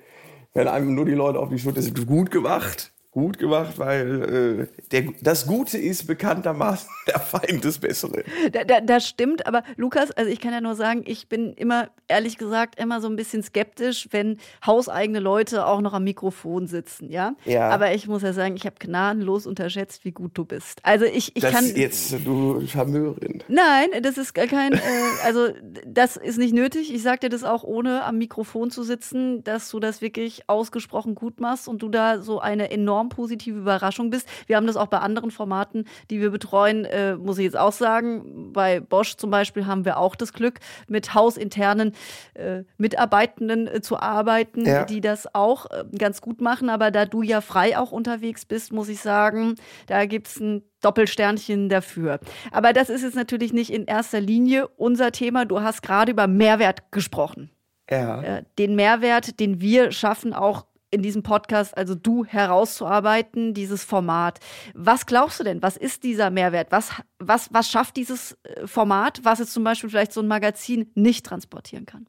wenn 0.54 0.68
einem 0.68 0.94
nur 0.94 1.04
die 1.04 1.12
Leute 1.12 1.38
auf 1.38 1.48
die 1.48 1.58
Schulter 1.58 1.82
sind. 1.82 2.06
Gut 2.06 2.30
gemacht. 2.30 2.91
Gut 3.12 3.38
gemacht, 3.38 3.78
weil 3.78 4.68
äh, 4.72 4.80
der, 4.90 5.12
das 5.20 5.46
Gute 5.46 5.76
ist 5.76 6.06
bekanntermaßen 6.06 6.88
der 7.06 7.20
Feind 7.20 7.62
des 7.62 7.78
Besseren. 7.78 8.22
Da, 8.52 8.64
da, 8.64 8.80
das 8.80 9.06
stimmt, 9.06 9.46
aber 9.46 9.64
Lukas, 9.76 10.10
also 10.12 10.30
ich 10.30 10.40
kann 10.40 10.54
ja 10.54 10.62
nur 10.62 10.74
sagen, 10.74 11.02
ich 11.04 11.28
bin 11.28 11.52
immer, 11.52 11.90
ehrlich 12.08 12.38
gesagt, 12.38 12.80
immer 12.80 13.02
so 13.02 13.08
ein 13.08 13.16
bisschen 13.16 13.42
skeptisch, 13.42 14.08
wenn 14.12 14.38
hauseigene 14.64 15.20
Leute 15.20 15.66
auch 15.66 15.82
noch 15.82 15.92
am 15.92 16.04
Mikrofon 16.04 16.66
sitzen, 16.66 17.10
ja? 17.10 17.34
Ja. 17.44 17.68
Aber 17.68 17.94
ich 17.94 18.08
muss 18.08 18.22
ja 18.22 18.32
sagen, 18.32 18.56
ich 18.56 18.64
habe 18.64 18.76
gnadenlos 18.78 19.46
unterschätzt, 19.46 20.06
wie 20.06 20.12
gut 20.12 20.30
du 20.32 20.46
bist. 20.46 20.80
Also 20.82 21.04
ich, 21.04 21.36
ich 21.36 21.42
Das 21.42 21.52
kann. 21.52 21.66
jetzt, 21.76 22.14
du 22.24 22.66
Charmeurin. 22.66 23.42
Nein, 23.46 23.88
das 24.00 24.16
ist 24.16 24.32
gar 24.32 24.46
kein, 24.46 24.72
äh, 24.72 24.80
also 25.22 25.48
das 25.86 26.16
ist 26.16 26.38
nicht 26.38 26.54
nötig. 26.54 26.94
Ich 26.94 27.02
sag 27.02 27.20
dir 27.20 27.28
das 27.28 27.44
auch 27.44 27.62
ohne 27.62 28.04
am 28.04 28.16
Mikrofon 28.16 28.70
zu 28.70 28.82
sitzen, 28.82 29.44
dass 29.44 29.68
du 29.68 29.80
das 29.80 30.00
wirklich 30.00 30.48
ausgesprochen 30.48 31.14
gut 31.14 31.40
machst 31.40 31.68
und 31.68 31.82
du 31.82 31.90
da 31.90 32.22
so 32.22 32.40
eine 32.40 32.70
enorm 33.02 33.08
positive 33.08 33.58
Überraschung 33.58 34.10
bist. 34.10 34.28
Wir 34.46 34.56
haben 34.56 34.66
das 34.66 34.76
auch 34.76 34.86
bei 34.86 34.98
anderen 34.98 35.30
Formaten, 35.30 35.84
die 36.10 36.20
wir 36.20 36.30
betreuen, 36.30 36.84
äh, 36.84 37.16
muss 37.16 37.38
ich 37.38 37.44
jetzt 37.44 37.56
auch 37.58 37.72
sagen. 37.72 38.52
Bei 38.52 38.80
Bosch 38.80 39.16
zum 39.16 39.30
Beispiel 39.30 39.66
haben 39.66 39.84
wir 39.84 39.98
auch 39.98 40.14
das 40.14 40.32
Glück, 40.32 40.60
mit 40.88 41.14
hausinternen 41.14 41.92
äh, 42.34 42.62
Mitarbeitenden 42.78 43.66
äh, 43.66 43.80
zu 43.80 43.98
arbeiten, 43.98 44.64
Ja. 44.66 44.84
die 44.84 45.00
das 45.00 45.34
auch 45.34 45.66
äh, 45.70 45.84
ganz 45.98 46.20
gut 46.20 46.40
machen. 46.40 46.70
Aber 46.70 46.90
da 46.90 47.06
du 47.06 47.22
ja 47.22 47.40
frei 47.40 47.76
auch 47.78 47.92
unterwegs 47.92 48.44
bist, 48.44 48.72
muss 48.72 48.88
ich 48.88 49.00
sagen, 49.00 49.56
da 49.86 50.06
gibt's 50.06 50.38
ein 50.40 50.62
Doppelsternchen 50.80 51.68
dafür. 51.68 52.18
Aber 52.50 52.72
das 52.72 52.90
ist 52.90 53.02
jetzt 53.02 53.14
natürlich 53.16 53.52
nicht 53.52 53.72
in 53.72 53.84
erster 53.86 54.20
Linie 54.20 54.68
unser 54.68 55.12
Thema. 55.12 55.44
Du 55.44 55.60
hast 55.60 55.82
gerade 55.82 56.12
über 56.12 56.26
Mehrwert 56.26 56.90
gesprochen. 56.92 57.50
Ja. 57.90 58.22
Äh, 58.22 58.42
den 58.58 58.74
Mehrwert, 58.74 59.38
den 59.40 59.60
wir 59.60 59.92
schaffen, 59.92 60.32
auch 60.32 60.66
in 60.92 61.02
diesem 61.02 61.22
Podcast, 61.22 61.76
also 61.76 61.94
du 61.94 62.24
herauszuarbeiten, 62.24 63.54
dieses 63.54 63.82
Format. 63.82 64.38
Was 64.74 65.06
glaubst 65.06 65.40
du 65.40 65.44
denn? 65.44 65.62
Was 65.62 65.76
ist 65.76 66.04
dieser 66.04 66.30
Mehrwert? 66.30 66.70
Was, 66.70 66.90
was, 67.18 67.52
was 67.52 67.68
schafft 67.68 67.96
dieses 67.96 68.36
äh, 68.44 68.66
Format, 68.66 69.24
was 69.24 69.40
jetzt 69.40 69.52
zum 69.52 69.64
Beispiel 69.64 69.90
vielleicht 69.90 70.12
so 70.12 70.20
ein 70.20 70.28
Magazin 70.28 70.90
nicht 70.94 71.26
transportieren 71.26 71.86
kann? 71.86 72.06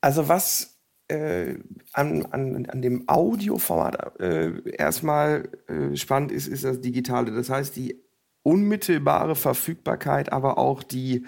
Also 0.00 0.28
was 0.28 0.78
äh, 1.08 1.56
an, 1.92 2.26
an, 2.26 2.66
an 2.66 2.82
dem 2.82 3.08
Audioformat 3.08 4.18
äh, 4.18 4.70
erstmal 4.70 5.48
äh, 5.68 5.94
spannend 5.94 6.32
ist, 6.32 6.48
ist 6.48 6.64
das 6.64 6.80
Digitale. 6.80 7.32
Das 7.32 7.50
heißt, 7.50 7.76
die 7.76 8.02
unmittelbare 8.42 9.36
Verfügbarkeit, 9.36 10.32
aber 10.32 10.56
auch 10.56 10.82
die 10.82 11.26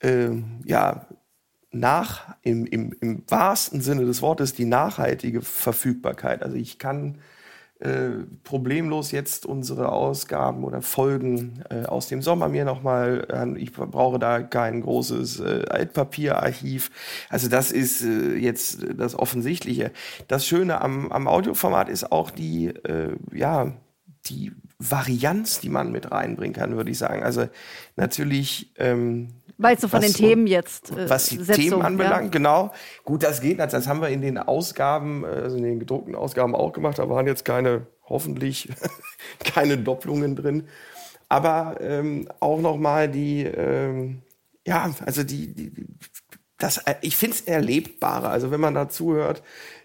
äh, 0.00 0.30
ja, 0.64 1.06
nach, 1.70 2.36
im, 2.42 2.66
im, 2.66 2.94
im 3.00 3.22
wahrsten 3.28 3.80
Sinne 3.80 4.04
des 4.04 4.22
Wortes, 4.22 4.54
die 4.54 4.64
nachhaltige 4.64 5.42
Verfügbarkeit. 5.42 6.42
Also 6.42 6.56
ich 6.56 6.78
kann 6.78 7.18
äh, 7.80 8.24
problemlos 8.42 9.12
jetzt 9.12 9.46
unsere 9.46 9.92
Ausgaben 9.92 10.64
oder 10.64 10.82
Folgen 10.82 11.62
äh, 11.70 11.84
aus 11.84 12.08
dem 12.08 12.22
Sommer 12.22 12.48
mir 12.48 12.64
nochmal, 12.64 13.26
äh, 13.30 13.58
ich 13.58 13.72
brauche 13.72 14.18
da 14.18 14.42
kein 14.42 14.80
großes 14.80 15.38
äh, 15.38 15.64
Altpapierarchiv. 15.68 16.90
Also 17.28 17.48
das 17.48 17.70
ist 17.70 18.02
äh, 18.02 18.34
jetzt 18.34 18.84
das 18.96 19.16
Offensichtliche. 19.16 19.92
Das 20.26 20.44
Schöne 20.44 20.80
am, 20.80 21.12
am 21.12 21.28
Audioformat 21.28 21.88
ist 21.88 22.10
auch 22.10 22.32
die, 22.32 22.66
äh, 22.66 23.14
ja, 23.32 23.72
die 24.26 24.50
Varianz, 24.80 25.60
die 25.60 25.68
man 25.68 25.92
mit 25.92 26.10
reinbringen 26.10 26.54
kann, 26.54 26.76
würde 26.76 26.90
ich 26.90 26.98
sagen. 26.98 27.22
Also 27.22 27.48
natürlich 27.94 28.72
ähm, 28.78 29.28
Weißt 29.58 29.82
du 29.82 29.88
von 29.88 30.00
was 30.00 30.06
den 30.12 30.14
Themen 30.14 30.46
jetzt? 30.46 30.92
Äh, 30.92 31.10
was 31.10 31.26
die 31.26 31.38
Setzung, 31.38 31.54
Themen 31.64 31.78
ja? 31.80 31.84
anbelangt, 31.86 32.32
genau. 32.32 32.72
Gut, 33.04 33.22
das 33.24 33.40
geht 33.40 33.58
nicht. 33.58 33.72
Das 33.72 33.88
haben 33.88 34.00
wir 34.00 34.08
in 34.08 34.22
den 34.22 34.38
Ausgaben, 34.38 35.24
äh, 35.24 35.28
also 35.28 35.56
in 35.56 35.64
den 35.64 35.80
gedruckten 35.80 36.14
Ausgaben 36.14 36.54
auch 36.54 36.72
gemacht. 36.72 36.98
Da 36.98 37.08
waren 37.08 37.26
jetzt 37.26 37.44
keine, 37.44 37.86
hoffentlich, 38.08 38.68
keine 39.44 39.76
Doppelungen 39.76 40.36
drin. 40.36 40.68
Aber 41.28 41.76
ähm, 41.80 42.28
auch 42.40 42.60
nochmal 42.60 43.08
die, 43.08 43.42
ähm, 43.44 44.22
ja, 44.66 44.90
also 45.04 45.24
die, 45.24 45.52
die 45.52 45.70
die- 45.70 45.86
das, 46.58 46.78
äh, 46.78 46.94
ich 47.02 47.16
finde 47.16 47.36
es 47.36 47.42
erlebbarer. 47.42 48.30
Also 48.30 48.50
wenn 48.50 48.60
man 48.60 48.74
da 48.74 48.88
zuhört, 48.88 49.42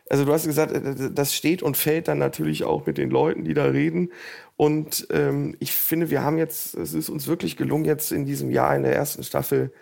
also 0.10 0.26
du 0.26 0.34
hast 0.34 0.46
gesagt, 0.46 0.72
äh, 0.72 1.12
das 1.12 1.34
steht 1.36 1.64
und 1.64 1.78
fällt 1.78 2.08
dann 2.08 2.20
natürlich 2.20 2.64
auch 2.64 2.86
mit 2.86 2.98
den 2.98 3.10
Leuten, 3.10 3.44
die 3.44 3.54
da 3.54 3.66
reden. 3.66 4.10
Und 4.56 5.08
ähm, 5.10 5.56
ich 5.60 5.74
finde, 5.74 6.10
wir 6.10 6.24
haben 6.24 6.38
jetzt, 6.38 6.76
es 6.76 6.94
ist 6.94 7.10
uns 7.10 7.28
wirklich 7.28 7.58
gelungen, 7.58 7.86
jetzt 7.86 8.12
in 8.12 8.26
diesem 8.26 8.52
Jahr 8.52 8.76
in 8.76 8.84
der 8.84 8.96
ersten 8.96 9.24
Staffel 9.24 9.74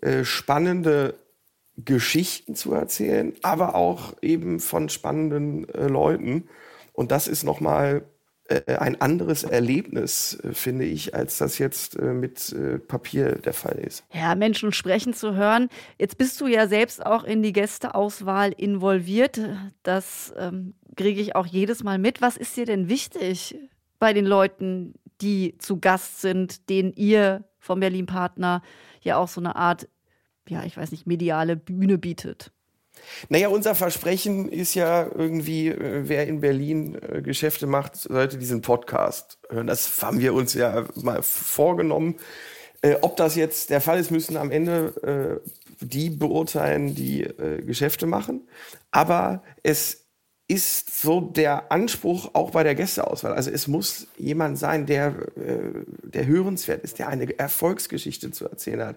äh, 0.00 0.24
spannende 0.24 1.14
Geschichten 1.76 2.54
zu 2.54 2.72
erzählen, 2.72 3.34
aber 3.42 3.74
auch 3.74 4.14
eben 4.22 4.60
von 4.60 4.88
spannenden 4.88 5.68
äh, 5.70 5.86
Leuten. 5.86 6.48
Und 6.92 7.10
das 7.10 7.28
ist 7.28 7.44
nochmal 7.44 8.02
äh, 8.50 8.76
ein 8.76 9.00
anderes 9.00 9.44
Erlebnis, 9.44 10.38
äh, 10.42 10.52
finde 10.52 10.84
ich, 10.84 11.14
als 11.14 11.38
das 11.38 11.58
jetzt 11.58 11.96
äh, 11.96 12.12
mit 12.12 12.54
Papier 12.88 13.36
der 13.36 13.52
Fall 13.52 13.78
ist. 13.78 14.04
Ja, 14.12 14.34
Menschen 14.34 14.72
sprechen 14.72 15.14
zu 15.14 15.34
hören. 15.34 15.68
Jetzt 15.98 16.18
bist 16.18 16.40
du 16.40 16.46
ja 16.46 16.66
selbst 16.66 17.04
auch 17.04 17.24
in 17.24 17.42
die 17.42 17.52
Gästeauswahl 17.52 18.52
involviert. 18.52 19.40
Das 19.82 20.34
ähm, 20.36 20.74
kriege 20.96 21.20
ich 21.20 21.36
auch 21.36 21.46
jedes 21.46 21.84
Mal 21.84 21.98
mit. 21.98 22.20
Was 22.20 22.36
ist 22.36 22.56
dir 22.56 22.66
denn 22.66 22.88
wichtig 22.88 23.56
bei 24.00 24.12
den 24.12 24.26
Leuten, 24.26 24.94
die 25.20 25.56
zu 25.58 25.78
Gast 25.78 26.20
sind, 26.20 26.68
denen 26.68 26.92
ihr 26.94 27.44
vom 27.60 27.78
Berlin-Partner 27.78 28.62
ja 29.02 29.16
auch 29.16 29.28
so 29.28 29.40
eine 29.40 29.54
Art, 29.54 29.88
ja, 30.48 30.64
ich 30.64 30.76
weiß 30.76 30.90
nicht, 30.90 31.06
mediale 31.06 31.54
Bühne 31.54 31.98
bietet? 31.98 32.50
Naja, 33.28 33.48
unser 33.48 33.74
Versprechen 33.74 34.48
ist 34.48 34.74
ja 34.74 35.06
irgendwie, 35.06 35.68
äh, 35.68 36.08
wer 36.08 36.26
in 36.26 36.40
Berlin 36.40 36.96
äh, 36.96 37.22
Geschäfte 37.22 37.66
macht, 37.66 37.96
sollte 37.96 38.38
diesen 38.38 38.62
Podcast 38.62 39.38
hören. 39.48 39.66
Das 39.66 40.02
haben 40.02 40.20
wir 40.20 40.34
uns 40.34 40.54
ja 40.54 40.86
mal 40.96 41.22
vorgenommen. 41.22 42.16
Äh, 42.82 42.96
ob 43.02 43.16
das 43.16 43.36
jetzt 43.36 43.70
der 43.70 43.80
Fall 43.80 44.00
ist, 44.00 44.10
müssen 44.10 44.36
am 44.36 44.50
Ende 44.50 45.40
die 45.82 46.10
beurteilen, 46.10 46.94
die 46.94 47.26
Geschäfte 47.64 48.04
machen. 48.04 48.46
Aber 48.90 49.42
es 49.62 50.09
ist 50.50 51.00
so 51.02 51.20
der 51.20 51.70
Anspruch 51.70 52.30
auch 52.34 52.50
bei 52.50 52.64
der 52.64 52.74
Gästeauswahl. 52.74 53.34
Also 53.34 53.50
es 53.50 53.68
muss 53.68 54.08
jemand 54.16 54.58
sein, 54.58 54.86
der, 54.86 55.14
der 56.02 56.26
hörenswert 56.26 56.82
ist, 56.82 56.98
der 56.98 57.08
eine 57.08 57.38
Erfolgsgeschichte 57.38 58.32
zu 58.32 58.48
erzählen 58.48 58.84
hat, 58.84 58.96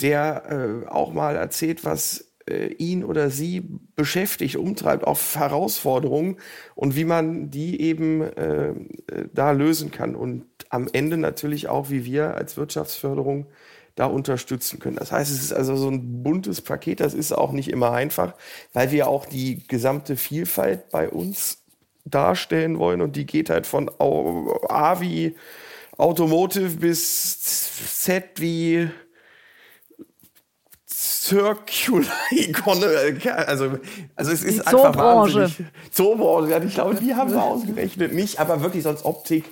der 0.00 0.88
auch 0.88 1.12
mal 1.12 1.36
erzählt, 1.36 1.84
was 1.84 2.28
äh, 2.48 2.72
ihn 2.78 3.04
oder 3.04 3.30
sie 3.30 3.62
beschäftigt, 3.94 4.56
umtreibt, 4.56 5.04
auf 5.04 5.36
Herausforderungen 5.36 6.36
und 6.74 6.96
wie 6.96 7.04
man 7.04 7.50
die 7.50 7.80
eben 7.80 8.22
äh, 8.22 8.74
da 9.32 9.50
lösen 9.50 9.90
kann. 9.90 10.14
Und 10.14 10.46
am 10.70 10.88
Ende 10.92 11.16
natürlich 11.16 11.68
auch, 11.68 11.90
wie 11.90 12.04
wir 12.04 12.36
als 12.36 12.56
Wirtschaftsförderung 12.56 13.46
da 13.98 14.06
unterstützen 14.06 14.78
können. 14.78 14.96
Das 14.96 15.10
heißt, 15.10 15.30
es 15.30 15.42
ist 15.42 15.52
also 15.52 15.76
so 15.76 15.88
ein 15.88 16.22
buntes 16.22 16.60
Paket, 16.60 17.00
das 17.00 17.14
ist 17.14 17.32
auch 17.32 17.50
nicht 17.50 17.68
immer 17.68 17.90
einfach, 17.90 18.34
weil 18.72 18.92
wir 18.92 19.08
auch 19.08 19.26
die 19.26 19.66
gesamte 19.66 20.16
Vielfalt 20.16 20.90
bei 20.90 21.08
uns 21.08 21.58
darstellen 22.04 22.78
wollen 22.78 23.00
und 23.00 23.16
die 23.16 23.26
geht 23.26 23.50
halt 23.50 23.66
von 23.66 23.90
A 23.98 25.00
wie 25.00 25.36
Automotive 25.96 26.76
bis 26.76 27.40
Z 28.02 28.24
wie 28.36 28.88
Circular 30.86 32.06
Economy. 32.30 33.28
Also, 33.28 33.78
also 34.16 34.32
es 34.32 34.42
ist 34.44 34.60
die 34.60 34.66
einfach 34.66 34.96
wahnsinnig. 34.96 35.56
Zoobranche. 35.90 36.50
Ja, 36.52 36.62
ich 36.62 36.74
glaube, 36.74 36.94
die 36.94 37.14
haben 37.14 37.32
wir 37.32 37.42
ausgerechnet. 37.42 38.14
Nicht, 38.14 38.38
aber 38.38 38.62
wirklich 38.62 38.84
sonst 38.84 39.04
Optik, 39.04 39.44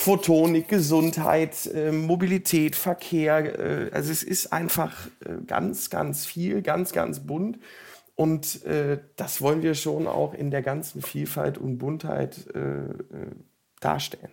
Photonik, 0.00 0.68
Gesundheit, 0.68 1.66
äh, 1.74 1.90
Mobilität, 1.90 2.76
Verkehr. 2.76 3.58
Äh, 3.58 3.90
also 3.90 4.12
es 4.12 4.22
ist 4.22 4.52
einfach 4.52 5.08
äh, 5.24 5.44
ganz, 5.44 5.90
ganz 5.90 6.24
viel, 6.24 6.62
ganz, 6.62 6.92
ganz 6.92 7.26
bunt. 7.26 7.58
Und 8.14 8.64
äh, 8.64 9.00
das 9.16 9.42
wollen 9.42 9.60
wir 9.62 9.74
schon 9.74 10.06
auch 10.06 10.34
in 10.34 10.52
der 10.52 10.62
ganzen 10.62 11.02
Vielfalt 11.02 11.58
und 11.58 11.78
Buntheit 11.78 12.46
äh, 12.54 12.60
äh, 12.60 12.94
darstellen. 13.80 14.30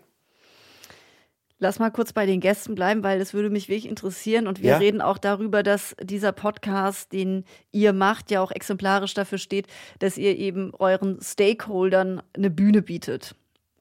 Lass 1.57 1.79
mal 1.79 1.89
kurz 1.89 2.13
bei 2.13 2.27
den 2.27 2.41
Gästen 2.41 2.75
bleiben, 2.75 3.01
weil 3.01 3.19
es 3.19 3.33
würde 3.33 3.49
mich 3.49 3.67
wirklich 3.67 3.89
interessieren. 3.89 4.45
Und 4.45 4.61
wir 4.61 4.69
ja. 4.69 4.77
reden 4.77 5.01
auch 5.01 5.17
darüber, 5.17 5.63
dass 5.63 5.95
dieser 5.99 6.31
Podcast, 6.31 7.11
den 7.11 7.43
ihr 7.71 7.91
macht, 7.91 8.29
ja 8.29 8.41
auch 8.41 8.51
exemplarisch 8.51 9.15
dafür 9.15 9.39
steht, 9.39 9.65
dass 9.97 10.19
ihr 10.19 10.37
eben 10.37 10.75
euren 10.75 11.19
Stakeholdern 11.21 12.21
eine 12.35 12.51
Bühne 12.51 12.83
bietet. 12.83 13.35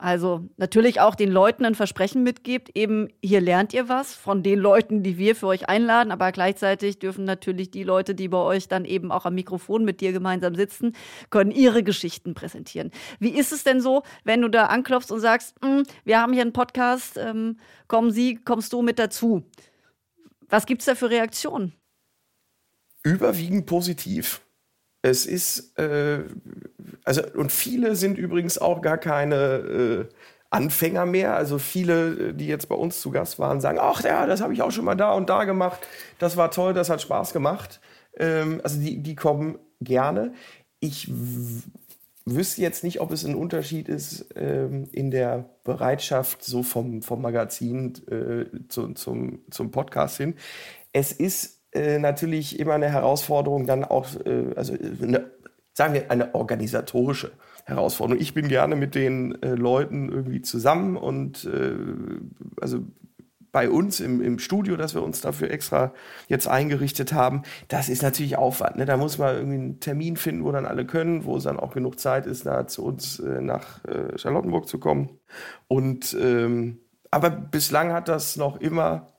Also 0.04 0.46
natürlich 0.58 1.00
auch 1.00 1.14
den 1.14 1.32
Leuten 1.32 1.64
ein 1.64 1.74
Versprechen 1.74 2.22
mitgibt, 2.24 2.76
eben 2.76 3.08
hier 3.22 3.40
lernt 3.40 3.72
ihr 3.72 3.88
was 3.88 4.12
von 4.12 4.42
den 4.42 4.58
Leuten, 4.58 5.02
die 5.02 5.16
wir 5.16 5.34
für 5.34 5.46
euch 5.46 5.70
einladen, 5.70 6.12
aber 6.12 6.30
gleichzeitig 6.30 6.98
dürfen 6.98 7.24
natürlich 7.24 7.70
die 7.70 7.84
Leute, 7.84 8.14
die 8.14 8.28
bei 8.28 8.36
euch 8.36 8.68
dann 8.68 8.84
eben 8.84 9.10
auch 9.10 9.24
am 9.24 9.34
Mikrofon 9.34 9.82
mit 9.82 10.02
dir 10.02 10.12
gemeinsam 10.12 10.56
sitzen, 10.56 10.94
können 11.30 11.50
ihre 11.50 11.82
Geschichten 11.82 12.34
präsentieren. 12.34 12.90
Wie 13.18 13.30
ist 13.30 13.50
es 13.50 13.64
denn 13.64 13.80
so, 13.80 14.02
wenn 14.24 14.42
du 14.42 14.48
da 14.48 14.66
anklopfst 14.66 15.10
und 15.10 15.20
sagst, 15.20 15.56
hm, 15.64 15.84
wir 16.04 16.20
haben 16.20 16.34
hier 16.34 16.42
einen 16.42 16.52
Podcast, 16.52 17.16
ähm, 17.16 17.56
kommen 17.88 18.10
Sie, 18.10 18.34
kommst 18.34 18.74
du 18.74 18.82
mit 18.82 18.98
dazu? 18.98 19.42
Was 20.50 20.66
gibt 20.66 20.82
es 20.82 20.84
da 20.84 20.96
für 20.96 21.08
Reaktionen? 21.08 21.72
Überwiegend 23.04 23.64
positiv. 23.64 24.42
Es 25.04 25.26
ist, 25.26 25.78
äh, 25.78 26.20
also, 27.04 27.20
und 27.34 27.52
viele 27.52 27.94
sind 27.94 28.16
übrigens 28.16 28.56
auch 28.56 28.80
gar 28.80 28.96
keine 28.96 29.34
äh, 29.34 30.04
Anfänger 30.48 31.04
mehr. 31.04 31.36
Also 31.36 31.58
viele, 31.58 32.32
die 32.32 32.46
jetzt 32.46 32.70
bei 32.70 32.74
uns 32.74 33.02
zu 33.02 33.10
Gast 33.10 33.38
waren, 33.38 33.60
sagen, 33.60 33.78
ach 33.78 34.02
ja, 34.02 34.24
das 34.24 34.40
habe 34.40 34.54
ich 34.54 34.62
auch 34.62 34.70
schon 34.70 34.86
mal 34.86 34.94
da 34.94 35.12
und 35.12 35.28
da 35.28 35.44
gemacht. 35.44 35.80
Das 36.18 36.38
war 36.38 36.50
toll, 36.50 36.72
das 36.72 36.88
hat 36.88 37.02
Spaß 37.02 37.34
gemacht. 37.34 37.80
Ähm, 38.16 38.62
also 38.64 38.80
die, 38.80 39.02
die 39.02 39.14
kommen 39.14 39.58
gerne. 39.82 40.32
Ich 40.80 41.12
wüsste 42.24 42.62
jetzt 42.62 42.82
nicht, 42.82 43.02
ob 43.02 43.12
es 43.12 43.26
ein 43.26 43.34
Unterschied 43.34 43.90
ist 43.90 44.28
ähm, 44.36 44.88
in 44.90 45.10
der 45.10 45.50
Bereitschaft 45.64 46.42
so 46.42 46.62
vom, 46.62 47.02
vom 47.02 47.20
Magazin 47.20 47.92
äh, 48.10 48.46
zu, 48.70 48.94
zum, 48.94 49.40
zum 49.50 49.70
Podcast 49.70 50.16
hin. 50.16 50.34
Es 50.94 51.12
ist 51.12 51.53
äh, 51.74 51.98
natürlich 51.98 52.58
immer 52.58 52.74
eine 52.74 52.88
Herausforderung, 52.88 53.66
dann 53.66 53.84
auch, 53.84 54.06
äh, 54.24 54.54
also 54.56 54.74
eine, 54.74 55.30
sagen 55.72 55.94
wir, 55.94 56.10
eine 56.10 56.34
organisatorische 56.34 57.32
Herausforderung. 57.64 58.20
Ich 58.20 58.34
bin 58.34 58.48
gerne 58.48 58.76
mit 58.76 58.94
den 58.94 59.40
äh, 59.42 59.54
Leuten 59.54 60.10
irgendwie 60.10 60.42
zusammen 60.42 60.96
und 60.96 61.44
äh, 61.44 61.74
also 62.60 62.84
bei 63.54 63.70
uns 63.70 64.00
im, 64.00 64.20
im 64.20 64.40
Studio, 64.40 64.76
dass 64.76 64.94
wir 64.94 65.02
uns 65.02 65.20
dafür 65.20 65.50
extra 65.50 65.94
jetzt 66.26 66.48
eingerichtet 66.48 67.12
haben, 67.12 67.42
das 67.68 67.88
ist 67.88 68.02
natürlich 68.02 68.36
Aufwand. 68.36 68.76
Ne? 68.76 68.84
Da 68.84 68.96
muss 68.96 69.16
man 69.16 69.36
irgendwie 69.36 69.54
einen 69.54 69.80
Termin 69.80 70.16
finden, 70.16 70.44
wo 70.44 70.50
dann 70.50 70.66
alle 70.66 70.84
können, 70.84 71.24
wo 71.24 71.36
es 71.36 71.44
dann 71.44 71.60
auch 71.60 71.72
genug 71.72 72.00
Zeit 72.00 72.26
ist, 72.26 72.46
da 72.46 72.66
zu 72.66 72.84
uns 72.84 73.20
äh, 73.20 73.40
nach 73.40 73.84
äh, 73.84 74.18
Charlottenburg 74.18 74.66
zu 74.66 74.80
kommen. 74.80 75.20
Und 75.68 76.16
ähm, 76.20 76.80
aber 77.12 77.30
bislang 77.30 77.92
hat 77.92 78.08
das 78.08 78.36
noch 78.36 78.60
immer 78.60 79.13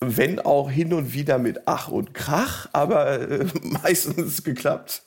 wenn 0.00 0.40
auch 0.40 0.70
hin 0.70 0.94
und 0.94 1.12
wieder 1.12 1.38
mit 1.38 1.62
Ach 1.66 1.88
und 1.88 2.14
Krach, 2.14 2.68
aber 2.72 3.20
äh, 3.20 3.46
meistens 3.62 4.42
geklappt. 4.42 5.02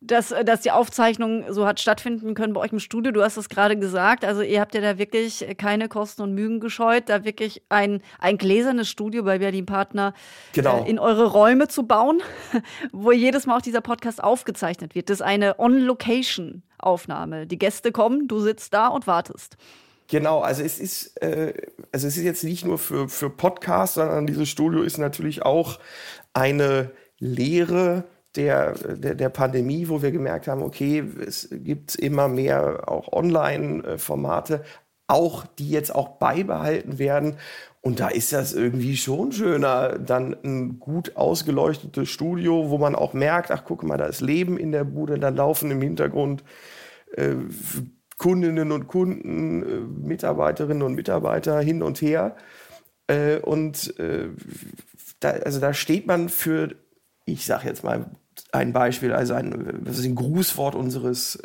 Dass, 0.00 0.30
äh, 0.30 0.44
dass 0.44 0.60
die 0.60 0.70
Aufzeichnung 0.70 1.52
so 1.52 1.66
hat 1.66 1.80
stattfinden 1.80 2.34
können 2.34 2.52
bei 2.52 2.60
euch 2.60 2.72
im 2.72 2.78
Studio. 2.78 3.10
Du 3.10 3.20
hast 3.20 3.36
es 3.36 3.48
gerade 3.48 3.76
gesagt. 3.76 4.24
Also 4.24 4.42
ihr 4.42 4.60
habt 4.60 4.76
ja 4.76 4.80
da 4.80 4.96
wirklich 4.96 5.44
keine 5.58 5.88
Kosten 5.88 6.22
und 6.22 6.34
Mühen 6.34 6.60
gescheut, 6.60 7.08
da 7.08 7.24
wirklich 7.24 7.62
ein, 7.68 8.00
ein 8.20 8.38
gläsernes 8.38 8.88
Studio 8.88 9.24
bei 9.24 9.38
Berlin 9.40 9.66
Partner 9.66 10.14
genau. 10.52 10.84
äh, 10.84 10.88
in 10.88 11.00
eure 11.00 11.26
Räume 11.26 11.66
zu 11.66 11.82
bauen, 11.84 12.22
wo 12.92 13.10
jedes 13.10 13.46
Mal 13.46 13.56
auch 13.56 13.62
dieser 13.62 13.80
Podcast 13.80 14.22
aufgezeichnet 14.22 14.94
wird. 14.94 15.10
Das 15.10 15.18
ist 15.18 15.26
eine 15.26 15.58
On-Location-Aufnahme. 15.58 17.48
Die 17.48 17.58
Gäste 17.58 17.90
kommen, 17.90 18.28
du 18.28 18.38
sitzt 18.38 18.72
da 18.72 18.86
und 18.86 19.08
wartest. 19.08 19.56
Genau, 20.08 20.40
also 20.40 20.62
es 20.62 20.80
ist, 20.80 21.20
äh, 21.22 21.52
also 21.92 22.06
es 22.06 22.16
ist 22.16 22.24
jetzt 22.24 22.42
nicht 22.42 22.64
nur 22.64 22.78
für, 22.78 23.08
für 23.08 23.28
Podcasts, 23.28 23.96
sondern 23.96 24.26
dieses 24.26 24.48
Studio 24.48 24.82
ist 24.82 24.96
natürlich 24.96 25.42
auch 25.42 25.78
eine 26.32 26.90
Lehre 27.18 28.04
der, 28.34 28.72
der, 28.74 29.14
der 29.14 29.28
Pandemie, 29.28 29.88
wo 29.88 30.00
wir 30.00 30.10
gemerkt 30.10 30.48
haben, 30.48 30.62
okay, 30.62 31.04
es 31.26 31.48
gibt 31.50 31.94
immer 31.94 32.28
mehr 32.28 32.88
auch 32.90 33.12
Online-Formate, 33.12 34.64
auch 35.08 35.44
die 35.58 35.70
jetzt 35.70 35.94
auch 35.94 36.18
beibehalten 36.18 36.98
werden. 36.98 37.36
Und 37.82 38.00
da 38.00 38.08
ist 38.08 38.32
das 38.32 38.54
irgendwie 38.54 38.96
schon 38.96 39.32
schöner, 39.32 39.98
dann 39.98 40.36
ein 40.42 40.78
gut 40.78 41.16
ausgeleuchtetes 41.16 42.08
Studio, 42.08 42.70
wo 42.70 42.78
man 42.78 42.94
auch 42.94 43.12
merkt, 43.12 43.50
ach 43.50 43.64
guck 43.64 43.82
mal, 43.82 43.98
da 43.98 44.06
ist 44.06 44.20
Leben 44.22 44.56
in 44.58 44.72
der 44.72 44.84
Bude, 44.84 45.18
da 45.18 45.28
laufen 45.28 45.70
im 45.70 45.82
Hintergrund 45.82 46.44
äh, 47.14 47.34
Kundinnen 48.18 48.72
und 48.72 48.88
Kunden, 48.88 49.62
äh, 49.62 50.06
Mitarbeiterinnen 50.06 50.82
und 50.82 50.94
Mitarbeiter 50.94 51.60
hin 51.60 51.82
und 51.82 52.02
her. 52.02 52.36
Äh, 53.06 53.38
und 53.38 53.98
äh, 53.98 54.28
da, 55.20 55.30
also 55.30 55.60
da 55.60 55.72
steht 55.72 56.06
man 56.06 56.28
für, 56.28 56.74
ich 57.24 57.46
sage 57.46 57.68
jetzt 57.68 57.84
mal 57.84 58.10
ein 58.52 58.72
Beispiel, 58.72 59.12
also 59.12 59.34
ein, 59.34 59.82
das 59.84 59.98
ist 59.98 60.04
ein 60.04 60.14
Grußwort 60.14 60.76
unseres 60.76 61.40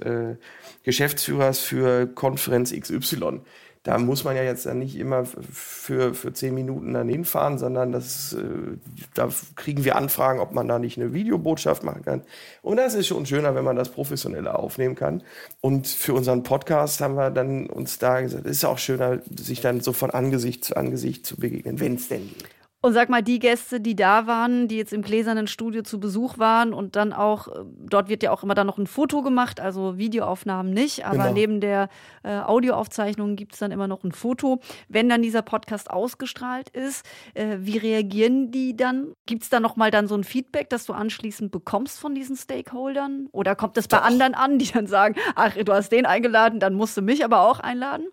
Geschäftsführers 0.84 1.60
für 1.60 2.06
Konferenz 2.06 2.72
XY 2.72 3.42
da 3.84 3.98
muss 3.98 4.24
man 4.24 4.38
ja 4.38 4.44
jetzt 4.44 4.66
dann 4.66 4.80
nicht 4.80 4.96
immer 4.96 5.26
für, 5.26 6.14
für 6.14 6.32
zehn 6.32 6.54
Minuten 6.54 6.94
dann 6.94 7.10
hinfahren, 7.10 7.58
sondern 7.58 7.92
das, 7.92 8.34
äh, 8.34 8.78
da 9.14 9.30
kriegen 9.56 9.84
wir 9.84 9.98
Anfragen, 9.98 10.40
ob 10.40 10.54
man 10.54 10.70
da 10.70 10.80
nicht 10.80 10.98
eine 10.98 11.14
Videobotschaft 11.14 11.84
machen 11.84 12.04
kann. 12.04 12.22
Und 12.62 12.78
das 12.78 12.94
ist 12.94 13.08
schon 13.08 13.26
schöner, 13.26 13.56
wenn 13.56 13.66
man 13.66 13.76
das 13.76 13.90
professioneller 13.90 14.58
aufnehmen 14.58 14.96
kann. 14.96 15.22
Und 15.60 15.88
für 15.88 16.14
unseren 16.14 16.44
Podcast 16.44 17.02
haben 17.02 17.16
wir 17.16 17.30
dann 17.30 17.68
uns 17.68 18.00
da 18.00 18.22
gesagt, 18.22 18.46
es 18.46 18.58
ist 18.58 18.66
auch 18.66 18.78
schöner, 18.78 19.20
sich 19.38 19.60
dann 19.60 19.82
so 19.82 19.92
von 19.92 20.12
Angesicht 20.12 20.64
zu 20.64 20.78
Angesicht 20.78 21.26
zu 21.26 21.36
begegnen, 21.36 21.82
wenn 21.82 21.96
es 21.96 22.08
denn 22.08 22.30
geht. 22.30 22.63
Und 22.86 22.92
sag 22.92 23.08
mal, 23.08 23.22
die 23.24 23.40
Gäste, 23.40 23.80
die 23.80 23.96
da 23.96 24.28
waren, 24.28 24.68
die 24.68 24.76
jetzt 24.76 24.92
im 24.92 25.04
gläsernen 25.04 25.48
Studio 25.48 25.84
zu 25.84 26.02
Besuch 26.02 26.38
waren 26.38 26.74
und 26.74 26.98
dann 26.98 27.14
auch, 27.14 27.48
äh, 27.48 27.52
dort 27.80 28.10
wird 28.10 28.24
ja 28.24 28.32
auch 28.32 28.44
immer 28.44 28.56
dann 28.56 28.68
noch 28.68 28.78
ein 28.78 28.88
Foto 28.88 29.22
gemacht, 29.22 29.62
also 29.62 29.98
Videoaufnahmen 29.98 30.74
nicht, 30.74 31.06
aber 31.06 31.20
Genau. 31.20 31.34
neben 31.34 31.62
der 31.62 31.88
äh, 32.24 32.40
Audioaufzeichnung 32.40 33.38
gibt 33.38 33.54
es 33.54 33.60
dann 33.60 33.72
immer 33.72 33.88
noch 33.88 34.04
ein 34.04 34.12
Foto. 34.12 34.60
Wenn 34.90 35.08
dann 35.08 35.22
dieser 35.22 35.44
Podcast 35.44 35.90
ausgestrahlt 35.90 36.68
ist, 36.72 37.06
äh, 37.36 37.56
wie 37.62 37.78
reagieren 37.78 38.52
die 38.52 38.76
dann? 38.76 39.14
Gibt 39.28 39.44
es 39.44 39.50
da 39.50 39.62
nochmal 39.62 39.90
dann 39.90 40.10
so 40.10 40.16
ein 40.16 40.26
Feedback, 40.26 40.70
das 40.70 40.86
du 40.86 40.92
anschließend 40.92 41.54
bekommst 41.54 42.02
von 42.02 42.14
diesen 42.14 42.36
Stakeholdern? 42.36 43.30
Oder 43.32 43.56
kommt 43.56 43.78
das 43.78 43.88
bei 43.88 43.96
Doch. 43.96 44.04
anderen 44.04 44.34
an, 44.34 44.60
die 44.60 44.70
dann 44.70 44.88
sagen, 44.88 45.16
ach, 45.36 45.56
du 45.56 45.72
hast 45.72 45.94
den 45.94 46.06
eingeladen, 46.06 46.60
dann 46.60 46.74
musst 46.74 46.98
du 46.98 47.02
mich 47.02 47.24
aber 47.24 47.44
auch 47.44 47.62
einladen? 47.62 48.08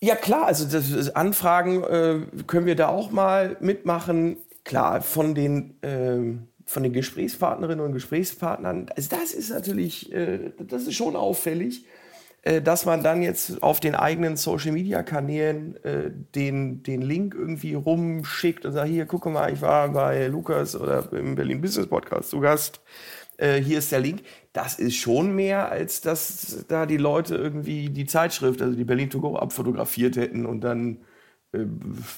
Ja 0.00 0.14
klar, 0.14 0.46
also 0.46 0.64
das, 0.64 1.10
Anfragen 1.16 1.82
äh, 1.82 2.20
können 2.46 2.66
wir 2.66 2.76
da 2.76 2.88
auch 2.88 3.10
mal 3.10 3.56
mitmachen. 3.60 4.36
Klar, 4.64 5.02
von 5.02 5.34
den, 5.34 5.76
ähm, 5.82 6.48
von 6.66 6.82
den 6.82 6.92
Gesprächspartnerinnen 6.92 7.84
und 7.84 7.92
Gesprächspartnern, 7.92 8.90
also 8.94 9.08
das 9.16 9.32
ist 9.32 9.50
natürlich, 9.50 10.12
äh, 10.12 10.52
das 10.58 10.86
ist 10.86 10.94
schon 10.94 11.16
auffällig, 11.16 11.84
äh, 12.42 12.62
dass 12.62 12.86
man 12.86 13.02
dann 13.02 13.22
jetzt 13.22 13.62
auf 13.62 13.80
den 13.80 13.96
eigenen 13.96 14.36
Social-Media-Kanälen 14.36 15.82
äh, 15.84 16.10
den, 16.34 16.82
den 16.84 17.02
Link 17.02 17.34
irgendwie 17.34 17.74
rumschickt 17.74 18.64
und 18.66 18.74
sagt, 18.74 18.88
hier, 18.88 19.06
guck 19.06 19.26
mal, 19.26 19.52
ich 19.52 19.60
war 19.62 19.88
bei 19.88 20.28
Lukas 20.28 20.76
oder 20.76 21.12
im 21.12 21.34
Berlin 21.34 21.60
Business 21.60 21.88
Podcast 21.88 22.30
zu 22.30 22.38
Gast. 22.38 22.80
Äh, 23.38 23.60
hier 23.62 23.78
ist 23.78 23.90
der 23.90 24.00
Link. 24.00 24.22
Das 24.52 24.78
ist 24.78 24.96
schon 24.96 25.34
mehr, 25.34 25.70
als 25.70 26.00
dass 26.02 26.64
da 26.68 26.84
die 26.84 26.96
Leute 26.96 27.36
irgendwie 27.36 27.88
die 27.88 28.06
Zeitschrift, 28.06 28.60
also 28.60 28.76
die 28.76 28.84
Berlin 28.84 29.08
to 29.08 29.20
go 29.20 29.36
abfotografiert 29.36 30.16
hätten 30.16 30.44
und 30.44 30.60
dann 30.60 30.98
äh, 31.52 31.64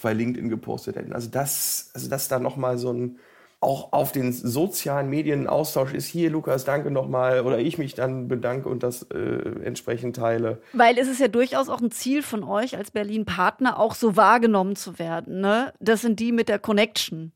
bei 0.02 0.12
LinkedIn 0.12 0.48
gepostet 0.48 0.96
hätten. 0.96 1.12
Also 1.12 1.30
das, 1.30 1.90
also 1.94 2.09
dass 2.09 2.28
da 2.28 2.38
nochmal 2.38 2.78
so 2.78 2.92
ein 2.92 3.18
auch 3.62 3.92
auf 3.92 4.12
den 4.12 4.33
sozialen 4.33 5.11
Medien 5.11 5.46
Austausch 5.46 5.92
ist, 5.92 6.06
hier 6.06 6.30
Lukas, 6.30 6.64
danke 6.64 6.90
nochmal, 6.90 7.42
oder 7.42 7.59
ich 7.59 7.76
mich 7.76 7.94
dann 7.94 8.26
bedanke 8.26 8.70
und 8.70 8.83
das 8.83 9.02
äh, 9.11 9.16
entsprechend 9.62 10.16
teile. 10.16 10.62
Weil 10.72 10.96
es 10.96 11.09
ist 11.09 11.20
ja 11.20 11.28
durchaus 11.28 11.68
auch 11.68 11.83
ein 11.83 11.90
Ziel 11.90 12.22
von 12.22 12.42
euch 12.42 12.78
als 12.78 12.90
Berlin-Partner, 12.90 13.78
auch 13.78 13.94
so 13.94 14.16
wahrgenommen 14.16 14.76
zu 14.76 14.98
werden. 14.98 15.40
Ne? 15.40 15.74
Das 15.78 16.00
sind 16.00 16.20
die 16.20 16.33
mit 16.33 16.48
der 16.48 16.59
Connection. 16.59 17.33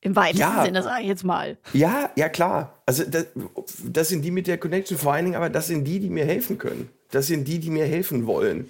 Im 0.00 0.14
weitesten 0.14 0.40
Ja. 0.40 0.64
Sinne, 0.64 0.82
sage 0.82 1.02
ich 1.02 1.08
jetzt 1.08 1.24
mal. 1.24 1.58
Ja, 1.72 2.10
ja 2.16 2.28
klar. 2.28 2.80
Also 2.86 3.04
das, 3.04 3.26
das 3.84 4.08
sind 4.08 4.22
die 4.22 4.30
mit 4.30 4.46
der 4.46 4.58
Connection 4.58 4.96
vor 4.96 5.12
allen 5.12 5.24
Dingen, 5.24 5.36
aber 5.36 5.50
das 5.50 5.66
sind 5.66 5.84
die, 5.84 5.98
die 5.98 6.10
mir 6.10 6.24
helfen 6.24 6.58
können. 6.58 6.88
Das 7.10 7.26
sind 7.26 7.48
die, 7.48 7.58
die 7.58 7.70
mir 7.70 7.84
helfen 7.84 8.26
wollen. 8.26 8.68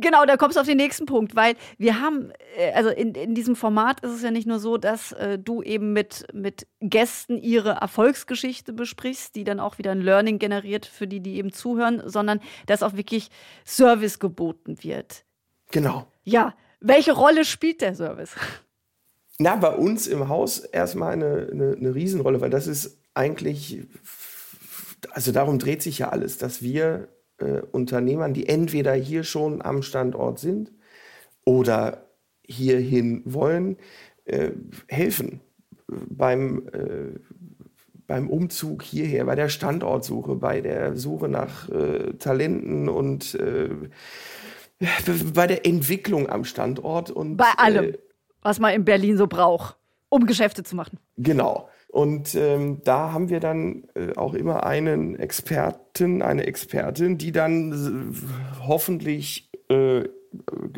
Genau, 0.00 0.24
da 0.24 0.36
kommst 0.36 0.56
du 0.56 0.60
auf 0.60 0.66
den 0.66 0.76
nächsten 0.76 1.06
Punkt, 1.06 1.36
weil 1.36 1.54
wir 1.78 2.00
haben, 2.00 2.32
äh, 2.56 2.72
also 2.72 2.90
in, 2.90 3.14
in 3.14 3.34
diesem 3.34 3.54
Format 3.54 4.00
ist 4.00 4.10
es 4.10 4.22
ja 4.22 4.30
nicht 4.30 4.46
nur 4.46 4.58
so, 4.58 4.76
dass 4.76 5.12
äh, 5.12 5.38
du 5.38 5.62
eben 5.62 5.92
mit, 5.92 6.26
mit 6.32 6.66
Gästen 6.80 7.38
ihre 7.38 7.70
Erfolgsgeschichte 7.80 8.72
besprichst, 8.72 9.36
die 9.36 9.44
dann 9.44 9.60
auch 9.60 9.78
wieder 9.78 9.92
ein 9.92 10.00
Learning 10.00 10.38
generiert 10.38 10.84
für 10.86 11.06
die, 11.06 11.20
die 11.20 11.36
eben 11.36 11.52
zuhören, 11.52 12.02
sondern 12.06 12.40
dass 12.66 12.82
auch 12.82 12.94
wirklich 12.94 13.28
Service 13.64 14.18
geboten 14.18 14.82
wird. 14.82 15.24
Genau. 15.70 16.06
Ja, 16.24 16.54
welche 16.80 17.12
Rolle 17.12 17.44
spielt 17.44 17.80
der 17.80 17.94
Service? 17.94 18.34
Na, 19.38 19.56
bei 19.56 19.74
uns 19.74 20.06
im 20.06 20.28
Haus 20.28 20.60
erstmal 20.60 21.12
eine, 21.12 21.48
eine, 21.50 21.72
eine 21.72 21.94
Riesenrolle, 21.94 22.40
weil 22.40 22.50
das 22.50 22.66
ist 22.66 22.98
eigentlich, 23.14 23.82
also 25.10 25.32
darum 25.32 25.58
dreht 25.58 25.82
sich 25.82 25.98
ja 25.98 26.10
alles, 26.10 26.38
dass 26.38 26.62
wir 26.62 27.08
äh, 27.38 27.62
Unternehmern, 27.72 28.32
die 28.32 28.48
entweder 28.48 28.94
hier 28.94 29.24
schon 29.24 29.60
am 29.60 29.82
Standort 29.82 30.38
sind 30.38 30.72
oder 31.44 32.06
hierhin 32.46 33.22
wollen, 33.24 33.76
äh, 34.24 34.50
helfen. 34.88 35.40
Beim, 35.88 36.68
äh, 36.68 37.18
beim 38.06 38.30
Umzug 38.30 38.82
hierher, 38.82 39.24
bei 39.24 39.34
der 39.34 39.48
Standortsuche, 39.48 40.36
bei 40.36 40.60
der 40.60 40.96
Suche 40.96 41.28
nach 41.28 41.68
äh, 41.70 42.14
Talenten 42.18 42.88
und 42.88 43.34
äh, 43.34 43.68
bei 45.34 45.46
der 45.46 45.66
Entwicklung 45.66 46.28
am 46.28 46.44
Standort 46.44 47.10
und 47.10 47.36
Bei 47.36 47.52
allem, 47.56 47.84
äh, 47.84 47.98
was 48.44 48.60
man 48.60 48.72
in 48.72 48.84
Berlin 48.84 49.16
so 49.16 49.26
braucht, 49.26 49.76
um 50.08 50.26
Geschäfte 50.26 50.62
zu 50.62 50.76
machen. 50.76 51.00
Genau. 51.16 51.68
Und 51.88 52.34
ähm, 52.34 52.80
da 52.84 53.12
haben 53.12 53.28
wir 53.28 53.40
dann 53.40 53.84
äh, 53.94 54.14
auch 54.16 54.34
immer 54.34 54.64
einen 54.64 55.16
Experten, 55.16 56.22
eine 56.22 56.46
Expertin, 56.46 57.18
die 57.18 57.32
dann 57.32 57.72
äh, 57.72 58.66
hoffentlich 58.66 59.50
äh, 59.68 60.02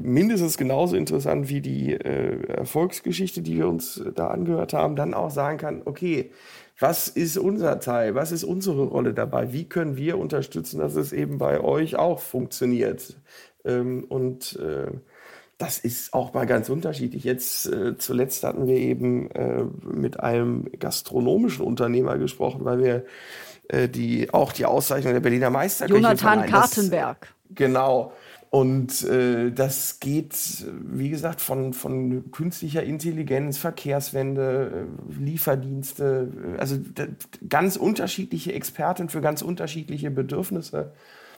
mindestens 0.01 0.59
genauso 0.59 0.97
interessant 0.97 1.49
wie 1.49 1.61
die 1.61 1.93
äh, 1.93 2.47
Erfolgsgeschichte, 2.49 3.43
die 3.43 3.57
wir 3.57 3.69
uns 3.69 4.03
da 4.15 4.29
angehört 4.29 4.73
haben, 4.75 4.97
dann 4.97 5.15
auch 5.15 5.31
sagen 5.31 5.59
kann, 5.59 5.83
okay, 5.85 6.33
was 6.79 7.09
ist 7.09 7.39
unser 7.39 7.81
Teil? 7.81 8.15
Was 8.15 8.33
ist 8.33 8.45
unsere 8.45 8.85
Rolle 8.85 9.15
dabei? 9.15 9.53
Wie 9.53 9.65
können 9.65 9.97
wir 9.97 10.19
unterstützen, 10.19 10.79
dass 10.79 10.95
es 10.95 11.13
eben 11.13 11.39
bei 11.39 11.61
euch 11.61 11.97
auch 11.97 12.21
funktioniert? 12.21 13.17
Ähm, 13.65 14.05
und 14.05 14.57
äh, 14.57 14.91
das 15.59 15.79
ist 15.79 16.13
auch 16.13 16.35
mal 16.35 16.47
ganz 16.47 16.69
unterschiedlich. 16.69 17.25
Jetzt 17.25 17.67
äh, 17.67 17.97
zuletzt 17.97 18.45
hatten 18.45 18.67
wir 18.67 18.77
eben 18.77 19.31
äh, 19.31 19.65
mit 19.83 20.21
einem 20.21 20.71
gastronomischen 20.79 21.65
Unternehmer 21.65 22.19
gesprochen, 22.19 22.65
weil 22.65 22.79
wir 22.79 23.05
äh, 23.69 23.89
die 23.89 24.33
auch 24.33 24.53
die 24.53 24.67
Auszeichnung 24.67 25.13
der 25.15 25.21
Berliner 25.21 25.51
Meisterköche 25.51 25.97
Jonathan 25.97 26.19
verleihen. 26.19 26.53
Das- 26.53 26.61
Kartenberg. 26.75 27.35
Genau. 27.51 28.13
Und 28.51 29.03
äh, 29.05 29.51
das 29.51 30.01
geht, 30.01 30.35
wie 30.81 31.11
gesagt, 31.11 31.41
von, 31.41 31.73
von 31.73 32.31
künstlicher 32.31 32.83
Intelligenz, 32.83 33.59
Verkehrswende, 33.59 34.87
äh, 35.19 35.21
Lieferdienste, 35.21 36.33
äh, 36.55 36.59
also 36.59 36.77
ganz 37.49 37.77
unterschiedliche 37.77 38.53
Experten 38.53 39.09
für 39.09 39.21
ganz 39.21 39.43
unterschiedliche 39.43 40.11
Bedürfnisse. 40.11 40.93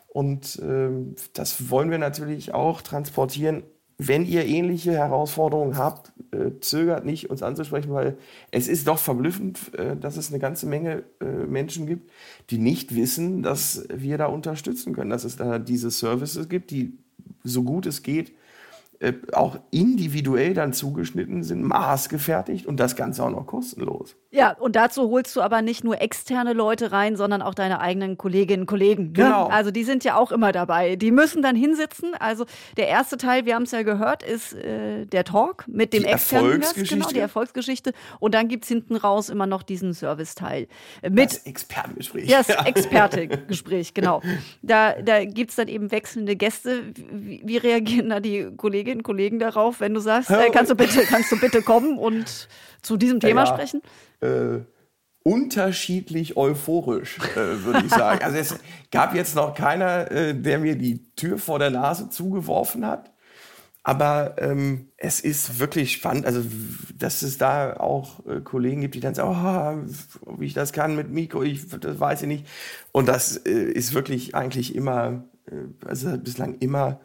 Und 0.09 0.61
ähm, 0.62 1.16
das 1.33 1.70
wollen 1.70 1.90
wir 1.90 1.98
natürlich 1.98 2.54
auch 2.54 2.83
transportieren. 2.83 3.62
Wenn 4.00 4.24
ihr 4.24 4.46
ähnliche 4.46 4.92
Herausforderungen 4.92 5.76
habt, 5.76 6.12
äh, 6.30 6.61
zögert 6.61 7.04
nicht, 7.04 7.30
uns 7.30 7.42
anzusprechen, 7.42 7.92
weil 7.92 8.16
es 8.52 8.68
ist 8.68 8.87
doch 8.87 8.98
verblüffend, 8.98 9.74
äh, 9.74 9.96
dass 9.96 10.16
es 10.16 10.30
eine 10.30 10.38
ganze 10.38 10.66
Menge 10.66 11.02
äh, 11.20 11.24
Menschen 11.24 11.88
gibt, 11.88 12.08
die 12.50 12.58
nicht 12.58 12.94
wissen, 12.94 13.42
dass 13.42 13.87
wir 13.92 14.16
da 14.16 14.26
unterstützen 14.26 14.94
können, 14.94 15.11
dass 15.11 15.24
es 15.24 15.34
da 15.37 15.58
diese 15.58 15.90
Services 15.90 16.48
gibt, 16.48 16.70
die 16.70 16.96
so 17.42 17.64
gut 17.64 17.87
es 17.87 18.02
geht 18.02 18.32
auch 19.32 19.61
individuell 19.70 20.54
dann 20.54 20.72
zugeschnitten 20.72 21.44
sind, 21.44 21.62
maßgefertigt 21.62 22.66
und 22.66 22.80
das 22.80 22.96
Ganze 22.96 23.22
auch 23.22 23.30
noch 23.30 23.46
kostenlos. 23.46 24.16
Ja, 24.31 24.53
und 24.59 24.77
dazu 24.77 25.09
holst 25.09 25.35
du 25.37 25.41
aber 25.41 25.62
nicht 25.62 25.85
nur 25.85 26.03
externe 26.03 26.53
Leute 26.53 26.93
rein, 26.93 27.17
sondern 27.17 27.41
auch 27.41 27.55
deine 27.55 27.81
eigenen 27.81 28.19
Kolleginnen 28.19 28.62
und 28.62 28.67
Kollegen. 28.67 29.05
Ne? 29.07 29.12
Genau. 29.14 29.47
Also 29.47 29.71
die 29.71 29.85
sind 29.85 30.05
ja 30.05 30.17
auch 30.17 30.31
immer 30.33 30.53
dabei. 30.53 30.97
Die 30.97 31.11
müssen 31.12 31.41
dann 31.41 31.57
hinsitzen. 31.57 32.14
Also 32.19 32.45
der 32.77 32.88
erste 32.88 33.17
Teil, 33.17 33.47
wir 33.47 33.55
haben 33.55 33.62
es 33.62 33.71
ja 33.71 33.81
gehört, 33.83 34.23
ist 34.23 34.53
äh, 34.53 35.07
der 35.07 35.25
Talk 35.25 35.64
mit 35.67 35.95
dem 35.95 36.03
Die 36.03 36.09
externen 36.11 36.61
Gast, 36.61 36.75
genau, 36.75 36.85
Erfolgsgeschichte. 36.85 37.14
die 37.14 37.21
Erfolgsgeschichte. 37.21 37.93
Und 38.21 38.35
dann 38.35 38.49
gibt's 38.49 38.69
hinten 38.69 38.97
raus 38.97 39.31
immer 39.31 39.47
noch 39.47 39.62
diesen 39.62 39.95
Serviceteil. 39.95 40.69
Äh, 41.01 41.09
Mit 41.09 41.31
Das 41.31 41.38
Expertengespräch. 41.47 42.29
Ja, 42.29 42.43
das 42.43 42.49
Experte-Gespräch, 42.67 43.95
genau. 43.95 44.21
Da, 44.61 44.93
da 45.01 45.25
gibt 45.25 45.51
es 45.51 45.57
dann 45.57 45.69
eben 45.69 45.91
wechselnde 45.91 46.37
Gäste. 46.37 46.83
Wie, 47.11 47.41
wie 47.47 47.57
reagieren 47.57 48.11
da 48.11 48.21
die 48.21 48.51
Kolleginnen 48.59 48.99
und 48.99 49.05
Kollegen 49.05 49.38
darauf, 49.38 49.81
wenn 49.81 49.95
du 49.95 50.01
sagst, 50.01 50.31
äh, 50.31 50.51
kannst, 50.53 50.71
du 50.71 50.75
bitte, 50.75 51.01
kannst 51.09 51.33
du 51.33 51.41
bitte 51.41 51.62
kommen 51.62 51.99
und 51.99 52.49
zu 52.83 52.97
diesem 52.99 53.21
Thema 53.21 53.45
Ja. 53.45 53.47
sprechen? 53.47 53.81
Äh, 54.20 54.61
unterschiedlich 55.22 56.37
euphorisch, 56.37 57.18
äh, 57.37 57.64
würde 57.64 57.85
ich 57.87 57.92
sagen. 57.92 58.24
Also 58.24 58.38
es 58.38 58.59
gab 58.90 59.14
jetzt 59.14 59.35
noch 59.35 59.54
keiner, 59.54 60.11
äh, 60.11 60.35
der 60.35 60.59
mir 60.59 60.76
die 60.76 61.12
Tür 61.14 61.38
vor 61.38 61.59
der 61.59 61.70
Nase 61.70 62.09
zugeworfen 62.09 62.87
hat. 62.87 63.12
Aber 63.83 64.35
ähm, 64.38 64.88
es 64.96 65.20
ist 65.20 65.61
wirklich 65.61 65.92
spannend, 65.92 66.26
also 66.26 66.42
dass 66.94 67.22
es 67.22 67.38
da 67.38 67.76
auch 67.78 68.26
äh, 68.26 68.40
Kollegen 68.40 68.83
gibt, 68.83 68.94
die 68.94 69.00
dann 69.00 69.14
sagen, 69.14 69.88
oh, 70.26 70.31
ob 70.31 70.42
ich 70.42 70.52
das 70.52 70.72
kann 70.72 70.94
mit 70.94 71.11
Mikro, 71.11 71.42
ich, 71.42 71.68
das 71.68 71.98
weiß 71.98 72.22
ich 72.22 72.28
nicht. 72.28 72.46
Und 72.92 73.09
das 73.09 73.38
äh, 73.38 73.50
ist 73.50 73.94
wirklich 73.94 74.35
eigentlich 74.35 74.74
immer, 74.74 75.24
äh, 75.46 75.87
also 75.87 76.18
bislang 76.18 76.57
immer 76.59 77.00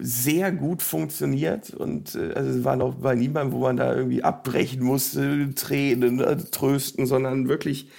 sehr 0.00 0.50
gut 0.50 0.82
funktioniert 0.82 1.70
und 1.70 2.14
äh, 2.14 2.32
also 2.34 2.58
es 2.58 2.64
war 2.64 2.76
noch 2.76 2.94
bei 2.94 3.14
niemandem, 3.14 3.52
wo 3.52 3.60
man 3.60 3.76
da 3.76 3.94
irgendwie 3.94 4.24
abbrechen 4.24 4.82
musste, 4.82 5.54
Tränen, 5.54 6.20
äh, 6.20 6.36
trösten, 6.36 7.06
sondern 7.06 7.48
wirklich. 7.48 7.90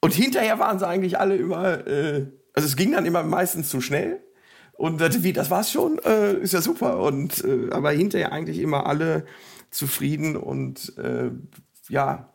Und 0.00 0.14
hinterher 0.14 0.58
waren 0.58 0.78
sie 0.78 0.86
eigentlich 0.86 1.18
alle 1.18 1.36
immer, 1.36 1.86
äh, 1.86 2.26
also 2.54 2.66
es 2.66 2.76
ging 2.76 2.92
dann 2.92 3.06
immer 3.06 3.22
meistens 3.22 3.68
zu 3.68 3.80
schnell. 3.80 4.20
Und 4.72 5.00
äh, 5.00 5.22
wie, 5.22 5.32
das 5.32 5.50
war's 5.50 5.70
schon, 5.70 5.98
äh, 6.00 6.34
ist 6.34 6.54
ja 6.54 6.60
super. 6.60 7.00
Und 7.00 7.44
äh, 7.44 7.70
aber 7.70 7.90
hinterher 7.90 8.32
eigentlich 8.32 8.58
immer 8.58 8.86
alle 8.86 9.26
zufrieden 9.70 10.36
und 10.36 10.96
äh, 10.98 11.30
ja, 11.88 12.32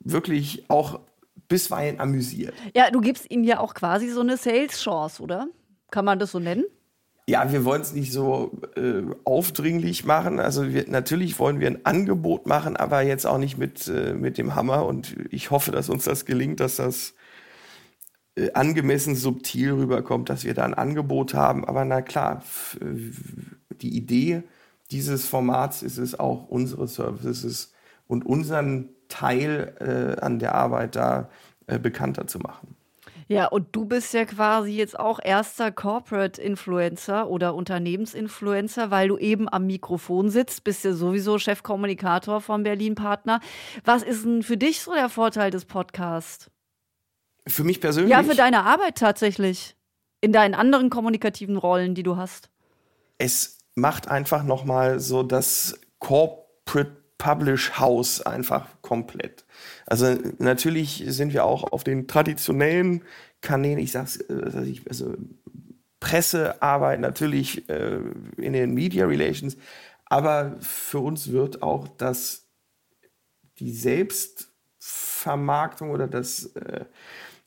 wirklich 0.00 0.68
auch 0.68 1.00
bisweilen 1.48 2.00
amüsiert. 2.00 2.54
Ja, 2.74 2.90
du 2.90 3.00
gibst 3.00 3.30
ihnen 3.30 3.44
ja 3.44 3.60
auch 3.60 3.74
quasi 3.74 4.08
so 4.10 4.20
eine 4.20 4.36
Sales-Chance, 4.36 5.22
oder? 5.22 5.48
Kann 5.90 6.04
man 6.04 6.18
das 6.18 6.32
so 6.32 6.40
nennen? 6.40 6.64
Ja, 7.26 7.50
wir 7.50 7.64
wollen 7.64 7.80
es 7.80 7.94
nicht 7.94 8.12
so 8.12 8.60
äh, 8.76 9.02
aufdringlich 9.24 10.04
machen. 10.04 10.38
Also 10.38 10.68
wir, 10.74 10.84
natürlich 10.88 11.38
wollen 11.38 11.58
wir 11.58 11.68
ein 11.68 11.84
Angebot 11.86 12.46
machen, 12.46 12.76
aber 12.76 13.00
jetzt 13.00 13.26
auch 13.26 13.38
nicht 13.38 13.56
mit, 13.56 13.88
äh, 13.88 14.12
mit 14.12 14.36
dem 14.36 14.54
Hammer. 14.54 14.84
Und 14.84 15.16
ich 15.30 15.50
hoffe, 15.50 15.72
dass 15.72 15.88
uns 15.88 16.04
das 16.04 16.26
gelingt, 16.26 16.60
dass 16.60 16.76
das 16.76 17.14
äh, 18.36 18.52
angemessen 18.52 19.14
subtil 19.16 19.72
rüberkommt, 19.72 20.28
dass 20.28 20.44
wir 20.44 20.54
da 20.54 20.64
ein 20.64 20.74
Angebot 20.74 21.34
haben. 21.34 21.64
Aber 21.64 21.84
na 21.86 22.02
klar, 22.02 22.42
die 22.80 23.96
Idee 23.96 24.42
dieses 24.90 25.26
Formats 25.26 25.82
ist 25.82 25.98
es 25.98 26.18
auch, 26.18 26.48
unsere 26.48 26.88
Services 26.88 27.72
und 28.06 28.26
unseren 28.26 28.90
Teil 29.08 29.74
äh, 29.80 30.20
an 30.20 30.38
der 30.38 30.54
Arbeit 30.54 30.96
da 30.96 31.30
äh, 31.66 31.78
bekannter 31.78 32.26
zu 32.26 32.38
machen. 32.38 32.73
Ja, 33.28 33.46
und 33.46 33.74
du 33.74 33.86
bist 33.86 34.12
ja 34.12 34.24
quasi 34.24 34.72
jetzt 34.72 34.98
auch 34.98 35.18
erster 35.22 35.72
Corporate 35.72 36.40
Influencer 36.40 37.28
oder 37.28 37.54
Unternehmensinfluencer, 37.54 38.90
weil 38.90 39.08
du 39.08 39.18
eben 39.18 39.48
am 39.48 39.66
Mikrofon 39.66 40.28
sitzt, 40.28 40.64
bist 40.64 40.84
ja 40.84 40.92
sowieso 40.92 41.38
Chefkommunikator 41.38 42.40
von 42.40 42.62
Berlin 42.62 42.94
Partner. 42.94 43.40
Was 43.84 44.02
ist 44.02 44.24
denn 44.24 44.42
für 44.42 44.56
dich 44.56 44.80
so 44.80 44.92
der 44.92 45.08
Vorteil 45.08 45.50
des 45.50 45.64
Podcasts? 45.64 46.50
Für 47.46 47.64
mich 47.64 47.80
persönlich? 47.80 48.10
Ja, 48.10 48.22
für 48.22 48.34
deine 48.34 48.64
Arbeit 48.64 48.96
tatsächlich. 48.96 49.76
In 50.20 50.32
deinen 50.32 50.54
anderen 50.54 50.88
kommunikativen 50.88 51.56
Rollen, 51.56 51.94
die 51.94 52.02
du 52.02 52.16
hast. 52.16 52.48
Es 53.18 53.58
macht 53.74 54.08
einfach 54.08 54.42
nochmal 54.42 54.98
so 55.00 55.22
das 55.22 55.78
Corporate 55.98 57.03
Publish 57.24 57.78
House 57.78 58.20
einfach 58.20 58.68
komplett. 58.82 59.46
Also 59.86 60.14
natürlich 60.38 61.02
sind 61.06 61.32
wir 61.32 61.46
auch 61.46 61.72
auf 61.72 61.82
den 61.82 62.06
traditionellen 62.06 63.02
Kanälen, 63.40 63.78
ich 63.78 63.92
sag's, 63.92 64.18
äh, 64.18 64.74
also 64.86 65.14
Pressearbeit 66.00 67.00
natürlich 67.00 67.66
äh, 67.70 68.00
in 68.36 68.52
den 68.52 68.74
Media 68.74 69.06
Relations, 69.06 69.56
aber 70.04 70.56
für 70.60 70.98
uns 70.98 71.32
wird 71.32 71.62
auch 71.62 71.88
das 71.88 72.46
die 73.58 73.72
Selbstvermarktung 73.72 75.92
oder 75.92 76.06
das 76.06 76.54
äh, 76.56 76.84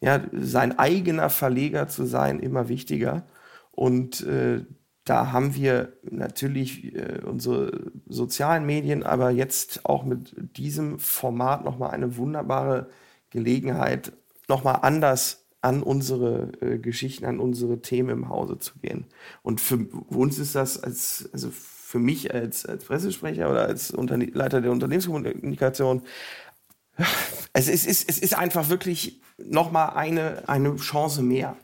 ja 0.02 0.24
sein 0.32 0.80
eigener 0.80 1.30
Verleger 1.30 1.88
zu 1.88 2.06
sein 2.06 2.40
immer 2.40 2.68
wichtiger 2.68 3.28
und 3.70 4.22
äh, 4.22 4.66
da 5.10 5.32
haben 5.32 5.56
wir 5.56 5.94
natürlich 6.04 6.94
äh, 6.94 7.22
unsere 7.26 7.92
sozialen 8.08 8.66
Medien, 8.66 9.04
aber 9.04 9.32
jetzt 9.32 9.86
auch 9.86 10.04
mit 10.04 10.36
diesem 10.58 11.00
Format 11.00 11.64
nochmal 11.64 11.92
eine 11.92 12.18
wunderbare 12.18 12.90
Gelegenheit, 13.30 14.12
nochmal 14.48 14.80
anders 14.82 15.46
an 15.62 15.82
unsere 15.82 16.52
äh, 16.62 16.78
Geschichten, 16.78 17.26
an 17.26 17.40
unsere 17.40 17.82
Themen 17.82 18.10
im 18.10 18.30
Hause 18.30 18.60
zu 18.60 18.78
gehen. 18.80 19.06
Und 19.44 19.62
für 19.62 19.78
uns 20.10 20.40
ist 20.40 20.56
das 20.56 20.82
als, 20.82 21.30
also 21.32 21.50
für 21.52 22.00
mich 22.00 22.34
als, 22.34 22.66
als 22.66 22.84
Pressesprecher 22.84 23.50
oder 23.50 23.66
als 23.66 23.92
Unterne 23.92 24.26
Leiter 24.26 24.62
der 24.62 24.72
Unternehmenskommunikation, 24.72 26.02
es 27.54 27.68
ist, 27.68 27.88
es 27.88 28.20
ist, 28.20 28.38
einfach 28.38 28.70
wirklich 28.70 29.22
nochmal 29.38 29.92
eine, 29.92 30.50
eine 30.50 30.76
Chance 30.78 31.22
mehr 31.22 31.56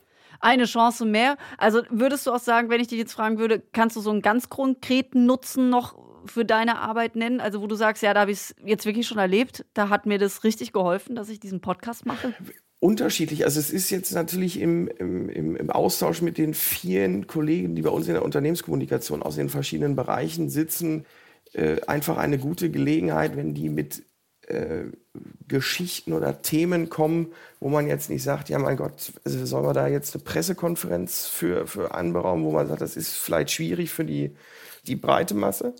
eine 0.44 0.64
Chance 0.64 1.04
mehr. 1.06 1.36
Also 1.58 1.82
würdest 1.90 2.26
du 2.26 2.32
auch 2.32 2.38
sagen, 2.38 2.68
wenn 2.68 2.80
ich 2.80 2.88
dich 2.88 2.98
jetzt 2.98 3.12
fragen 3.12 3.38
würde, 3.38 3.62
kannst 3.72 3.96
du 3.96 4.00
so 4.00 4.10
einen 4.10 4.22
ganz 4.22 4.48
konkreten 4.48 5.26
Nutzen 5.26 5.70
noch 5.70 5.96
für 6.26 6.44
deine 6.44 6.78
Arbeit 6.78 7.16
nennen? 7.16 7.40
Also 7.40 7.62
wo 7.62 7.66
du 7.66 7.74
sagst, 7.74 8.02
ja, 8.02 8.14
da 8.14 8.20
habe 8.20 8.30
ich 8.30 8.38
es 8.38 8.54
jetzt 8.64 8.86
wirklich 8.86 9.06
schon 9.06 9.18
erlebt, 9.18 9.64
da 9.74 9.88
hat 9.88 10.06
mir 10.06 10.18
das 10.18 10.44
richtig 10.44 10.72
geholfen, 10.72 11.16
dass 11.16 11.28
ich 11.28 11.40
diesen 11.40 11.60
Podcast 11.60 12.06
mache? 12.06 12.34
Unterschiedlich. 12.78 13.44
Also 13.46 13.58
es 13.58 13.70
ist 13.70 13.88
jetzt 13.88 14.12
natürlich 14.12 14.60
im, 14.60 14.88
im, 14.88 15.56
im 15.56 15.70
Austausch 15.70 16.20
mit 16.20 16.36
den 16.36 16.52
vielen 16.52 17.26
Kollegen, 17.26 17.74
die 17.74 17.82
bei 17.82 17.88
uns 17.88 18.06
in 18.06 18.12
der 18.12 18.22
Unternehmenskommunikation 18.22 19.22
aus 19.22 19.36
den 19.36 19.48
verschiedenen 19.48 19.96
Bereichen 19.96 20.50
sitzen, 20.50 21.06
äh, 21.54 21.80
einfach 21.86 22.18
eine 22.18 22.36
gute 22.36 22.70
Gelegenheit, 22.70 23.36
wenn 23.36 23.54
die 23.54 23.70
mit 23.70 24.04
äh, 24.48 24.84
Geschichten 25.48 26.12
oder 26.12 26.42
Themen 26.42 26.88
kommen, 26.88 27.32
wo 27.60 27.68
man 27.68 27.86
jetzt 27.86 28.10
nicht 28.10 28.22
sagt, 28.22 28.48
ja 28.48 28.58
mein 28.58 28.76
Gott, 28.76 29.12
also 29.24 29.46
soll 29.46 29.62
man 29.62 29.74
da 29.74 29.86
jetzt 29.86 30.14
eine 30.14 30.24
Pressekonferenz 30.24 31.26
für, 31.26 31.66
für 31.66 31.94
anberaumen, 31.94 32.44
wo 32.44 32.52
man 32.52 32.66
sagt, 32.66 32.80
das 32.80 32.96
ist 32.96 33.14
vielleicht 33.14 33.50
schwierig 33.50 33.90
für 33.90 34.04
die, 34.04 34.34
die 34.86 34.96
breite 34.96 35.34
Masse? 35.34 35.74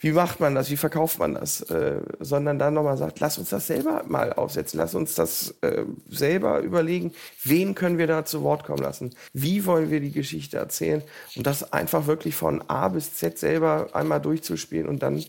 Wie 0.00 0.12
macht 0.12 0.38
man 0.38 0.54
das, 0.54 0.70
wie 0.70 0.76
verkauft 0.76 1.18
man 1.18 1.34
das, 1.34 1.60
äh, 1.62 2.00
sondern 2.20 2.58
dann 2.60 2.74
nochmal 2.74 2.96
sagt, 2.96 3.18
lass 3.18 3.36
uns 3.36 3.48
das 3.48 3.66
selber 3.66 4.04
mal 4.06 4.32
aufsetzen, 4.32 4.78
lass 4.78 4.94
uns 4.94 5.16
das 5.16 5.56
äh, 5.62 5.82
selber 6.08 6.60
überlegen, 6.60 7.12
wen 7.42 7.74
können 7.74 7.98
wir 7.98 8.06
da 8.06 8.24
zu 8.24 8.42
Wort 8.44 8.62
kommen 8.62 8.82
lassen, 8.82 9.10
wie 9.32 9.66
wollen 9.66 9.90
wir 9.90 9.98
die 9.98 10.12
Geschichte 10.12 10.56
erzählen? 10.56 11.02
Und 11.34 11.48
das 11.48 11.72
einfach 11.72 12.06
wirklich 12.06 12.36
von 12.36 12.62
A 12.68 12.86
bis 12.88 13.14
Z 13.14 13.38
selber 13.38 13.88
einmal 13.92 14.20
durchzuspielen 14.20 14.86
und 14.86 15.02
dann 15.02 15.24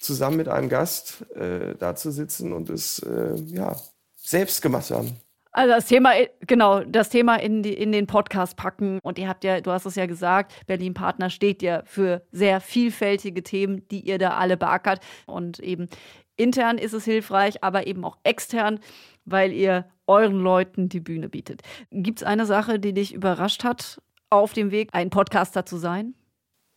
zusammen 0.00 0.38
mit 0.38 0.48
einem 0.48 0.68
Gast 0.68 1.24
äh, 1.36 1.76
da 1.78 1.94
zu 1.94 2.10
sitzen 2.10 2.52
und 2.52 2.70
es 2.70 2.98
äh, 3.00 3.34
ja, 3.46 3.76
selbst 4.16 4.62
gemacht 4.62 4.90
haben. 4.90 5.16
Also 5.52 5.74
das 5.74 5.86
Thema, 5.86 6.12
genau, 6.46 6.84
das 6.84 7.08
Thema 7.08 7.36
in, 7.36 7.62
die, 7.62 7.74
in 7.74 7.90
den 7.92 8.06
Podcast 8.06 8.56
packen. 8.56 9.00
Und 9.02 9.18
ihr 9.18 9.28
habt 9.28 9.42
ja, 9.42 9.60
du 9.60 9.72
hast 9.72 9.84
es 9.84 9.96
ja 9.96 10.06
gesagt, 10.06 10.52
Berlin 10.66 10.94
Partner 10.94 11.28
steht 11.28 11.60
ja 11.60 11.82
für 11.84 12.22
sehr 12.30 12.60
vielfältige 12.60 13.42
Themen, 13.42 13.86
die 13.88 14.00
ihr 14.00 14.18
da 14.18 14.36
alle 14.36 14.56
beackert. 14.56 15.00
Und 15.26 15.58
eben 15.58 15.88
intern 16.36 16.78
ist 16.78 16.92
es 16.92 17.04
hilfreich, 17.04 17.64
aber 17.64 17.86
eben 17.88 18.04
auch 18.04 18.16
extern, 18.22 18.78
weil 19.24 19.52
ihr 19.52 19.86
euren 20.06 20.40
Leuten 20.40 20.88
die 20.88 21.00
Bühne 21.00 21.28
bietet. 21.28 21.62
Gibt 21.90 22.20
es 22.20 22.26
eine 22.26 22.46
Sache, 22.46 22.78
die 22.78 22.92
dich 22.92 23.12
überrascht 23.12 23.64
hat, 23.64 24.00
auf 24.30 24.52
dem 24.52 24.70
Weg, 24.70 24.90
ein 24.92 25.10
Podcaster 25.10 25.66
zu 25.66 25.78
sein? 25.78 26.14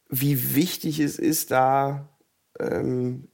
Wie 0.09 0.55
wichtig 0.55 0.99
es 0.99 1.19
ist, 1.19 1.51
da 1.51 2.09
ähm, 2.59 3.27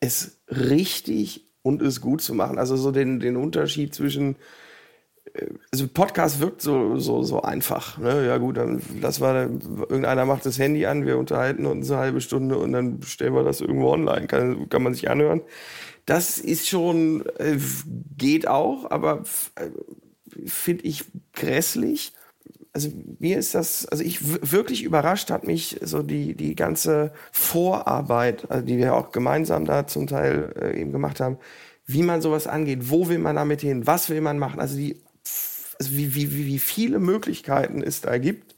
es 0.00 0.40
richtig 0.48 1.46
und 1.62 1.82
es 1.82 2.00
gut 2.00 2.20
zu 2.20 2.34
machen. 2.34 2.58
Also 2.58 2.76
so 2.76 2.90
den, 2.90 3.20
den 3.20 3.36
Unterschied 3.36 3.94
zwischen 3.94 4.36
äh, 5.34 5.46
also 5.72 5.88
Podcast 5.88 6.40
wirkt 6.40 6.60
so, 6.60 6.98
so, 6.98 7.22
so 7.22 7.42
einfach. 7.42 7.98
Ne? 7.98 8.26
Ja 8.26 8.38
gut, 8.38 8.56
dann 8.56 8.82
das 9.00 9.20
war 9.20 9.34
irgendeiner 9.34 10.26
macht 10.26 10.46
das 10.46 10.58
Handy 10.58 10.86
an, 10.86 11.06
wir 11.06 11.18
unterhalten 11.18 11.66
uns 11.66 11.90
eine 11.90 12.00
halbe 12.00 12.20
Stunde 12.20 12.58
und 12.58 12.72
dann 12.72 13.02
stellen 13.02 13.34
wir 13.34 13.44
das 13.44 13.60
irgendwo 13.60 13.90
online. 13.90 14.26
Kann, 14.26 14.68
kann 14.68 14.82
man 14.82 14.94
sich 14.94 15.10
anhören. 15.10 15.42
Das 16.06 16.38
ist 16.38 16.68
schon, 16.68 17.24
äh, 17.38 17.58
geht 18.16 18.46
auch, 18.46 18.90
aber 18.90 19.22
äh, 19.54 19.70
finde 20.46 20.84
ich 20.84 21.04
grässlich 21.32 22.12
also 22.74 22.90
mir 23.20 23.38
ist 23.38 23.54
das, 23.54 23.86
also 23.86 24.02
ich 24.02 24.18
wirklich 24.52 24.82
überrascht 24.82 25.30
hat 25.30 25.46
mich 25.46 25.78
so 25.80 26.02
die, 26.02 26.34
die 26.34 26.56
ganze 26.56 27.12
Vorarbeit, 27.30 28.50
also 28.50 28.66
die 28.66 28.78
wir 28.78 28.94
auch 28.94 29.12
gemeinsam 29.12 29.64
da 29.64 29.86
zum 29.86 30.08
Teil 30.08 30.52
äh, 30.60 30.80
eben 30.80 30.90
gemacht 30.90 31.20
haben, 31.20 31.38
wie 31.86 32.02
man 32.02 32.20
sowas 32.20 32.48
angeht, 32.48 32.90
wo 32.90 33.08
will 33.08 33.18
man 33.18 33.36
damit 33.36 33.60
hin, 33.60 33.86
was 33.86 34.10
will 34.10 34.20
man 34.20 34.38
machen, 34.38 34.58
also 34.58 34.76
die, 34.76 35.00
also 35.78 35.92
wie, 35.92 36.16
wie, 36.16 36.46
wie 36.46 36.58
viele 36.58 36.98
Möglichkeiten 36.98 37.80
es 37.80 38.00
da 38.00 38.18
gibt. 38.18 38.56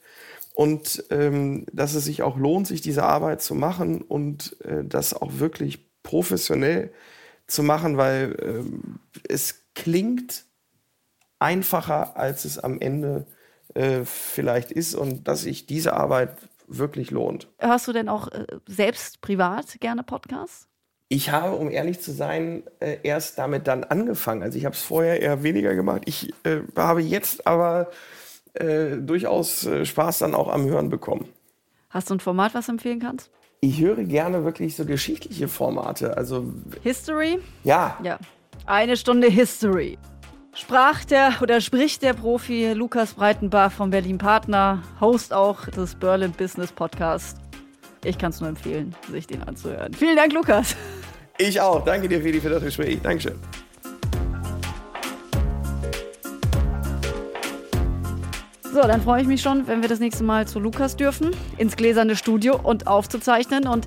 Und 0.54 1.04
ähm, 1.10 1.66
dass 1.70 1.92
es 1.92 2.06
sich 2.06 2.22
auch 2.22 2.38
lohnt, 2.38 2.66
sich 2.66 2.80
diese 2.80 3.02
Arbeit 3.02 3.42
zu 3.42 3.54
machen 3.54 4.00
und 4.00 4.56
äh, 4.64 4.82
das 4.84 5.12
auch 5.12 5.38
wirklich 5.38 5.86
professionell 6.02 6.90
zu 7.46 7.62
machen, 7.62 7.98
weil 7.98 8.34
ähm, 8.42 8.98
es 9.28 9.66
klingt 9.74 10.46
einfacher, 11.38 12.16
als 12.16 12.46
es 12.46 12.58
am 12.58 12.80
Ende 12.80 13.26
äh, 13.76 14.04
vielleicht 14.04 14.72
ist 14.72 14.94
und 14.94 15.28
dass 15.28 15.42
sich 15.42 15.66
diese 15.66 15.92
Arbeit 15.94 16.36
wirklich 16.66 17.10
lohnt. 17.10 17.48
Hörst 17.58 17.86
du 17.86 17.92
denn 17.92 18.08
auch 18.08 18.28
äh, 18.28 18.46
selbst 18.66 19.20
privat 19.20 19.78
gerne 19.80 20.02
Podcasts? 20.02 20.66
Ich 21.08 21.30
habe, 21.30 21.54
um 21.54 21.70
ehrlich 21.70 22.00
zu 22.00 22.10
sein, 22.10 22.64
äh, 22.80 22.96
erst 23.02 23.38
damit 23.38 23.68
dann 23.68 23.84
angefangen. 23.84 24.42
Also 24.42 24.58
ich 24.58 24.64
habe 24.64 24.74
es 24.74 24.82
vorher 24.82 25.20
eher 25.20 25.42
weniger 25.42 25.74
gemacht. 25.74 26.02
Ich 26.06 26.32
äh, 26.44 26.60
habe 26.74 27.00
jetzt 27.02 27.46
aber 27.46 27.90
äh, 28.54 28.96
durchaus 28.96 29.68
Spaß 29.84 30.18
dann 30.18 30.34
auch 30.34 30.48
am 30.48 30.64
Hören 30.64 30.88
bekommen. 30.88 31.28
Hast 31.90 32.10
du 32.10 32.14
ein 32.14 32.20
Format, 32.20 32.54
was 32.54 32.66
du 32.66 32.72
empfehlen 32.72 32.98
kannst? 32.98 33.30
Ich 33.60 33.80
höre 33.80 34.02
gerne 34.04 34.44
wirklich 34.44 34.74
so 34.74 34.84
geschichtliche 34.84 35.48
Formate. 35.48 36.16
Also 36.16 36.52
History? 36.82 37.38
Ja. 37.62 37.98
Ja. 38.02 38.18
Eine 38.64 38.96
Stunde 38.96 39.28
History 39.28 39.98
sprach 40.56 41.04
der 41.04 41.34
oder 41.40 41.60
spricht 41.60 42.02
der 42.02 42.14
Profi 42.14 42.72
Lukas 42.72 43.14
Breitenbach 43.14 43.70
von 43.70 43.90
Berlin 43.90 44.18
Partner, 44.18 44.82
Host 45.00 45.32
auch 45.32 45.66
des 45.66 45.94
Berlin 45.94 46.32
Business 46.32 46.72
Podcast. 46.72 47.38
Ich 48.04 48.18
kann 48.18 48.30
es 48.30 48.40
nur 48.40 48.48
empfehlen, 48.48 48.94
sich 49.10 49.26
den 49.26 49.42
anzuhören. 49.42 49.92
Vielen 49.92 50.16
Dank, 50.16 50.32
Lukas. 50.32 50.76
Ich 51.38 51.60
auch. 51.60 51.84
Danke 51.84 52.08
dir, 52.08 52.20
Feli, 52.22 52.40
für 52.40 52.48
das 52.48 52.62
Gespräch. 52.62 53.00
Dankeschön. 53.02 53.38
So, 58.72 58.82
dann 58.82 59.00
freue 59.00 59.22
ich 59.22 59.26
mich 59.26 59.40
schon, 59.40 59.66
wenn 59.66 59.80
wir 59.80 59.88
das 59.88 60.00
nächste 60.00 60.22
Mal 60.22 60.46
zu 60.46 60.60
Lukas 60.60 60.96
dürfen, 60.96 61.30
ins 61.56 61.76
gläserne 61.76 62.14
Studio 62.14 62.60
und 62.62 62.86
aufzuzeichnen. 62.86 63.66
Und 63.66 63.86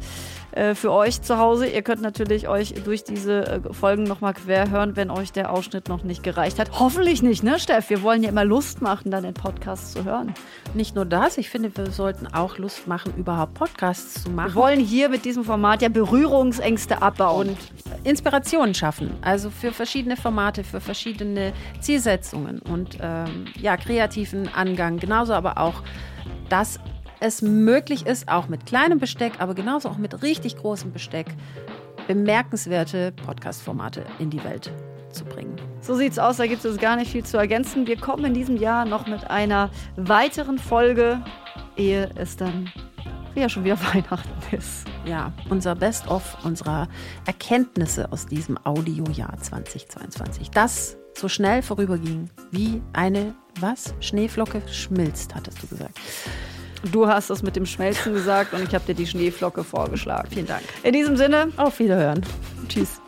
äh, 0.52 0.76
für 0.76 0.92
euch 0.92 1.22
zu 1.22 1.38
Hause. 1.38 1.68
Ihr 1.68 1.82
könnt 1.82 2.02
natürlich 2.02 2.48
euch 2.48 2.74
durch 2.84 3.04
diese 3.04 3.46
äh, 3.46 3.74
Folgen 3.74 4.04
nochmal 4.04 4.34
quer 4.34 4.70
hören, 4.70 4.96
wenn 4.96 5.12
euch 5.12 5.32
der 5.32 5.52
Ausschnitt 5.52 5.90
noch 5.90 6.04
nicht 6.04 6.24
gereicht 6.24 6.60
hat. 6.60 6.80
Hoffentlich 6.80 7.22
nicht, 7.22 7.44
ne, 7.44 7.60
Steff? 7.60 7.90
Wir 7.90 8.02
wollen 8.02 8.24
ja 8.24 8.30
immer 8.30 8.46
Lust 8.46 8.82
machen, 8.82 9.12
dann 9.12 9.24
den 9.24 9.34
Podcast 9.34 9.94
zu 9.94 10.04
hören. 10.04 10.34
Nicht 10.74 10.96
nur 10.96 11.06
das, 11.06 11.38
ich 11.38 11.50
finde, 11.50 11.76
wir 11.76 11.92
sollten 11.92 12.28
auch 12.28 12.58
Lust 12.58 12.88
machen, 12.88 13.14
überhaupt 13.18 13.54
Podcasts 13.54 14.24
zu 14.24 14.30
machen. 14.30 14.50
Wir 14.50 14.56
wollen 14.56 14.80
hier 14.80 15.10
mit 15.10 15.26
diesem 15.26 15.44
Format 15.44 15.82
ja 15.82 15.90
Berührungsängste 15.90 17.02
abbauen. 17.02 17.50
Und 17.50 17.58
Inspirationen 18.04 18.74
schaffen. 18.74 19.12
Also 19.22 19.50
für 19.50 19.72
verschiedene 19.72 20.18
Formate, 20.18 20.64
für 20.64 20.82
verschiedene 20.82 21.54
Zielsetzungen 21.80 22.60
und 22.60 22.98
ähm, 23.02 23.46
ja, 23.60 23.78
kreativen 23.78 24.48
Angang. 24.54 24.98
Genauso 24.98 25.34
aber 25.34 25.58
auch, 25.58 25.84
dass 26.50 26.80
es 27.20 27.42
möglich 27.42 28.06
ist, 28.06 28.30
auch 28.30 28.48
mit 28.48 28.66
kleinem 28.66 29.00
Besteck, 29.00 29.34
aber 29.40 29.54
genauso 29.54 29.90
auch 29.90 29.98
mit 29.98 30.22
richtig 30.24 30.58
großem 30.58 30.92
Besteck, 30.92 31.28
bemerkenswerte 32.08 33.12
Podcast-Formate 33.12 34.06
in 34.20 34.30
die 34.30 34.44
Welt 34.44 34.72
zu 35.12 35.26
bringen. 35.26 35.56
So 35.82 35.96
sieht's 35.96 36.20
aus, 36.20 36.38
da 36.38 36.48
gibt 36.48 36.64
es 36.64 36.78
gar 36.78 36.96
nicht 36.96 37.12
viel 37.12 37.24
zu 37.24 37.38
ergänzen. 37.38 37.88
Wir 37.88 37.98
kommen 37.98 38.26
in 38.26 38.34
diesem 38.34 38.58
Jahr 38.58 38.86
noch 38.86 39.08
mit 39.08 39.30
einer 39.30 39.70
weiteren 39.96 40.60
Folge, 40.60 41.22
ehe 41.76 42.10
es 42.16 42.38
dann 42.38 42.72
ja 43.36 43.50
schon 43.50 43.64
wieder 43.64 43.78
Weihnachten 43.94 44.56
ist. 44.56 44.86
Ja, 45.06 45.32
unser 45.50 45.76
Best-of 45.76 46.38
unserer 46.44 46.88
Erkenntnisse 47.26 48.12
aus 48.12 48.26
diesem 48.26 48.58
Audiojahr 48.66 49.38
2022. 49.38 50.52
Das 50.52 50.98
so 51.16 51.28
schnell 51.28 51.62
vorüberging, 51.62 52.30
wie 52.52 52.82
eine, 52.94 53.36
was? 53.60 53.94
Schneeflocke 54.00 54.62
schmilzt, 54.68 55.36
hattest 55.36 55.62
du 55.64 55.68
gesagt. 55.68 56.00
Du 56.92 57.08
hast 57.08 57.30
es 57.30 57.44
mit 57.44 57.56
dem 57.56 57.66
Schmelzen 57.66 58.14
gesagt 58.14 58.54
und 58.54 58.64
ich 58.64 58.74
habe 58.74 58.86
dir 58.86 58.96
die 58.96 59.08
Schneeflocke 59.08 59.64
vorgeschlagen. 59.64 60.30
Vielen 60.32 60.48
Dank. 60.48 60.64
In 60.84 60.94
diesem 60.94 61.18
Sinne, 61.18 61.52
auf 61.58 61.80
Wiederhören. 61.80 62.26
Tschüss. 62.68 63.02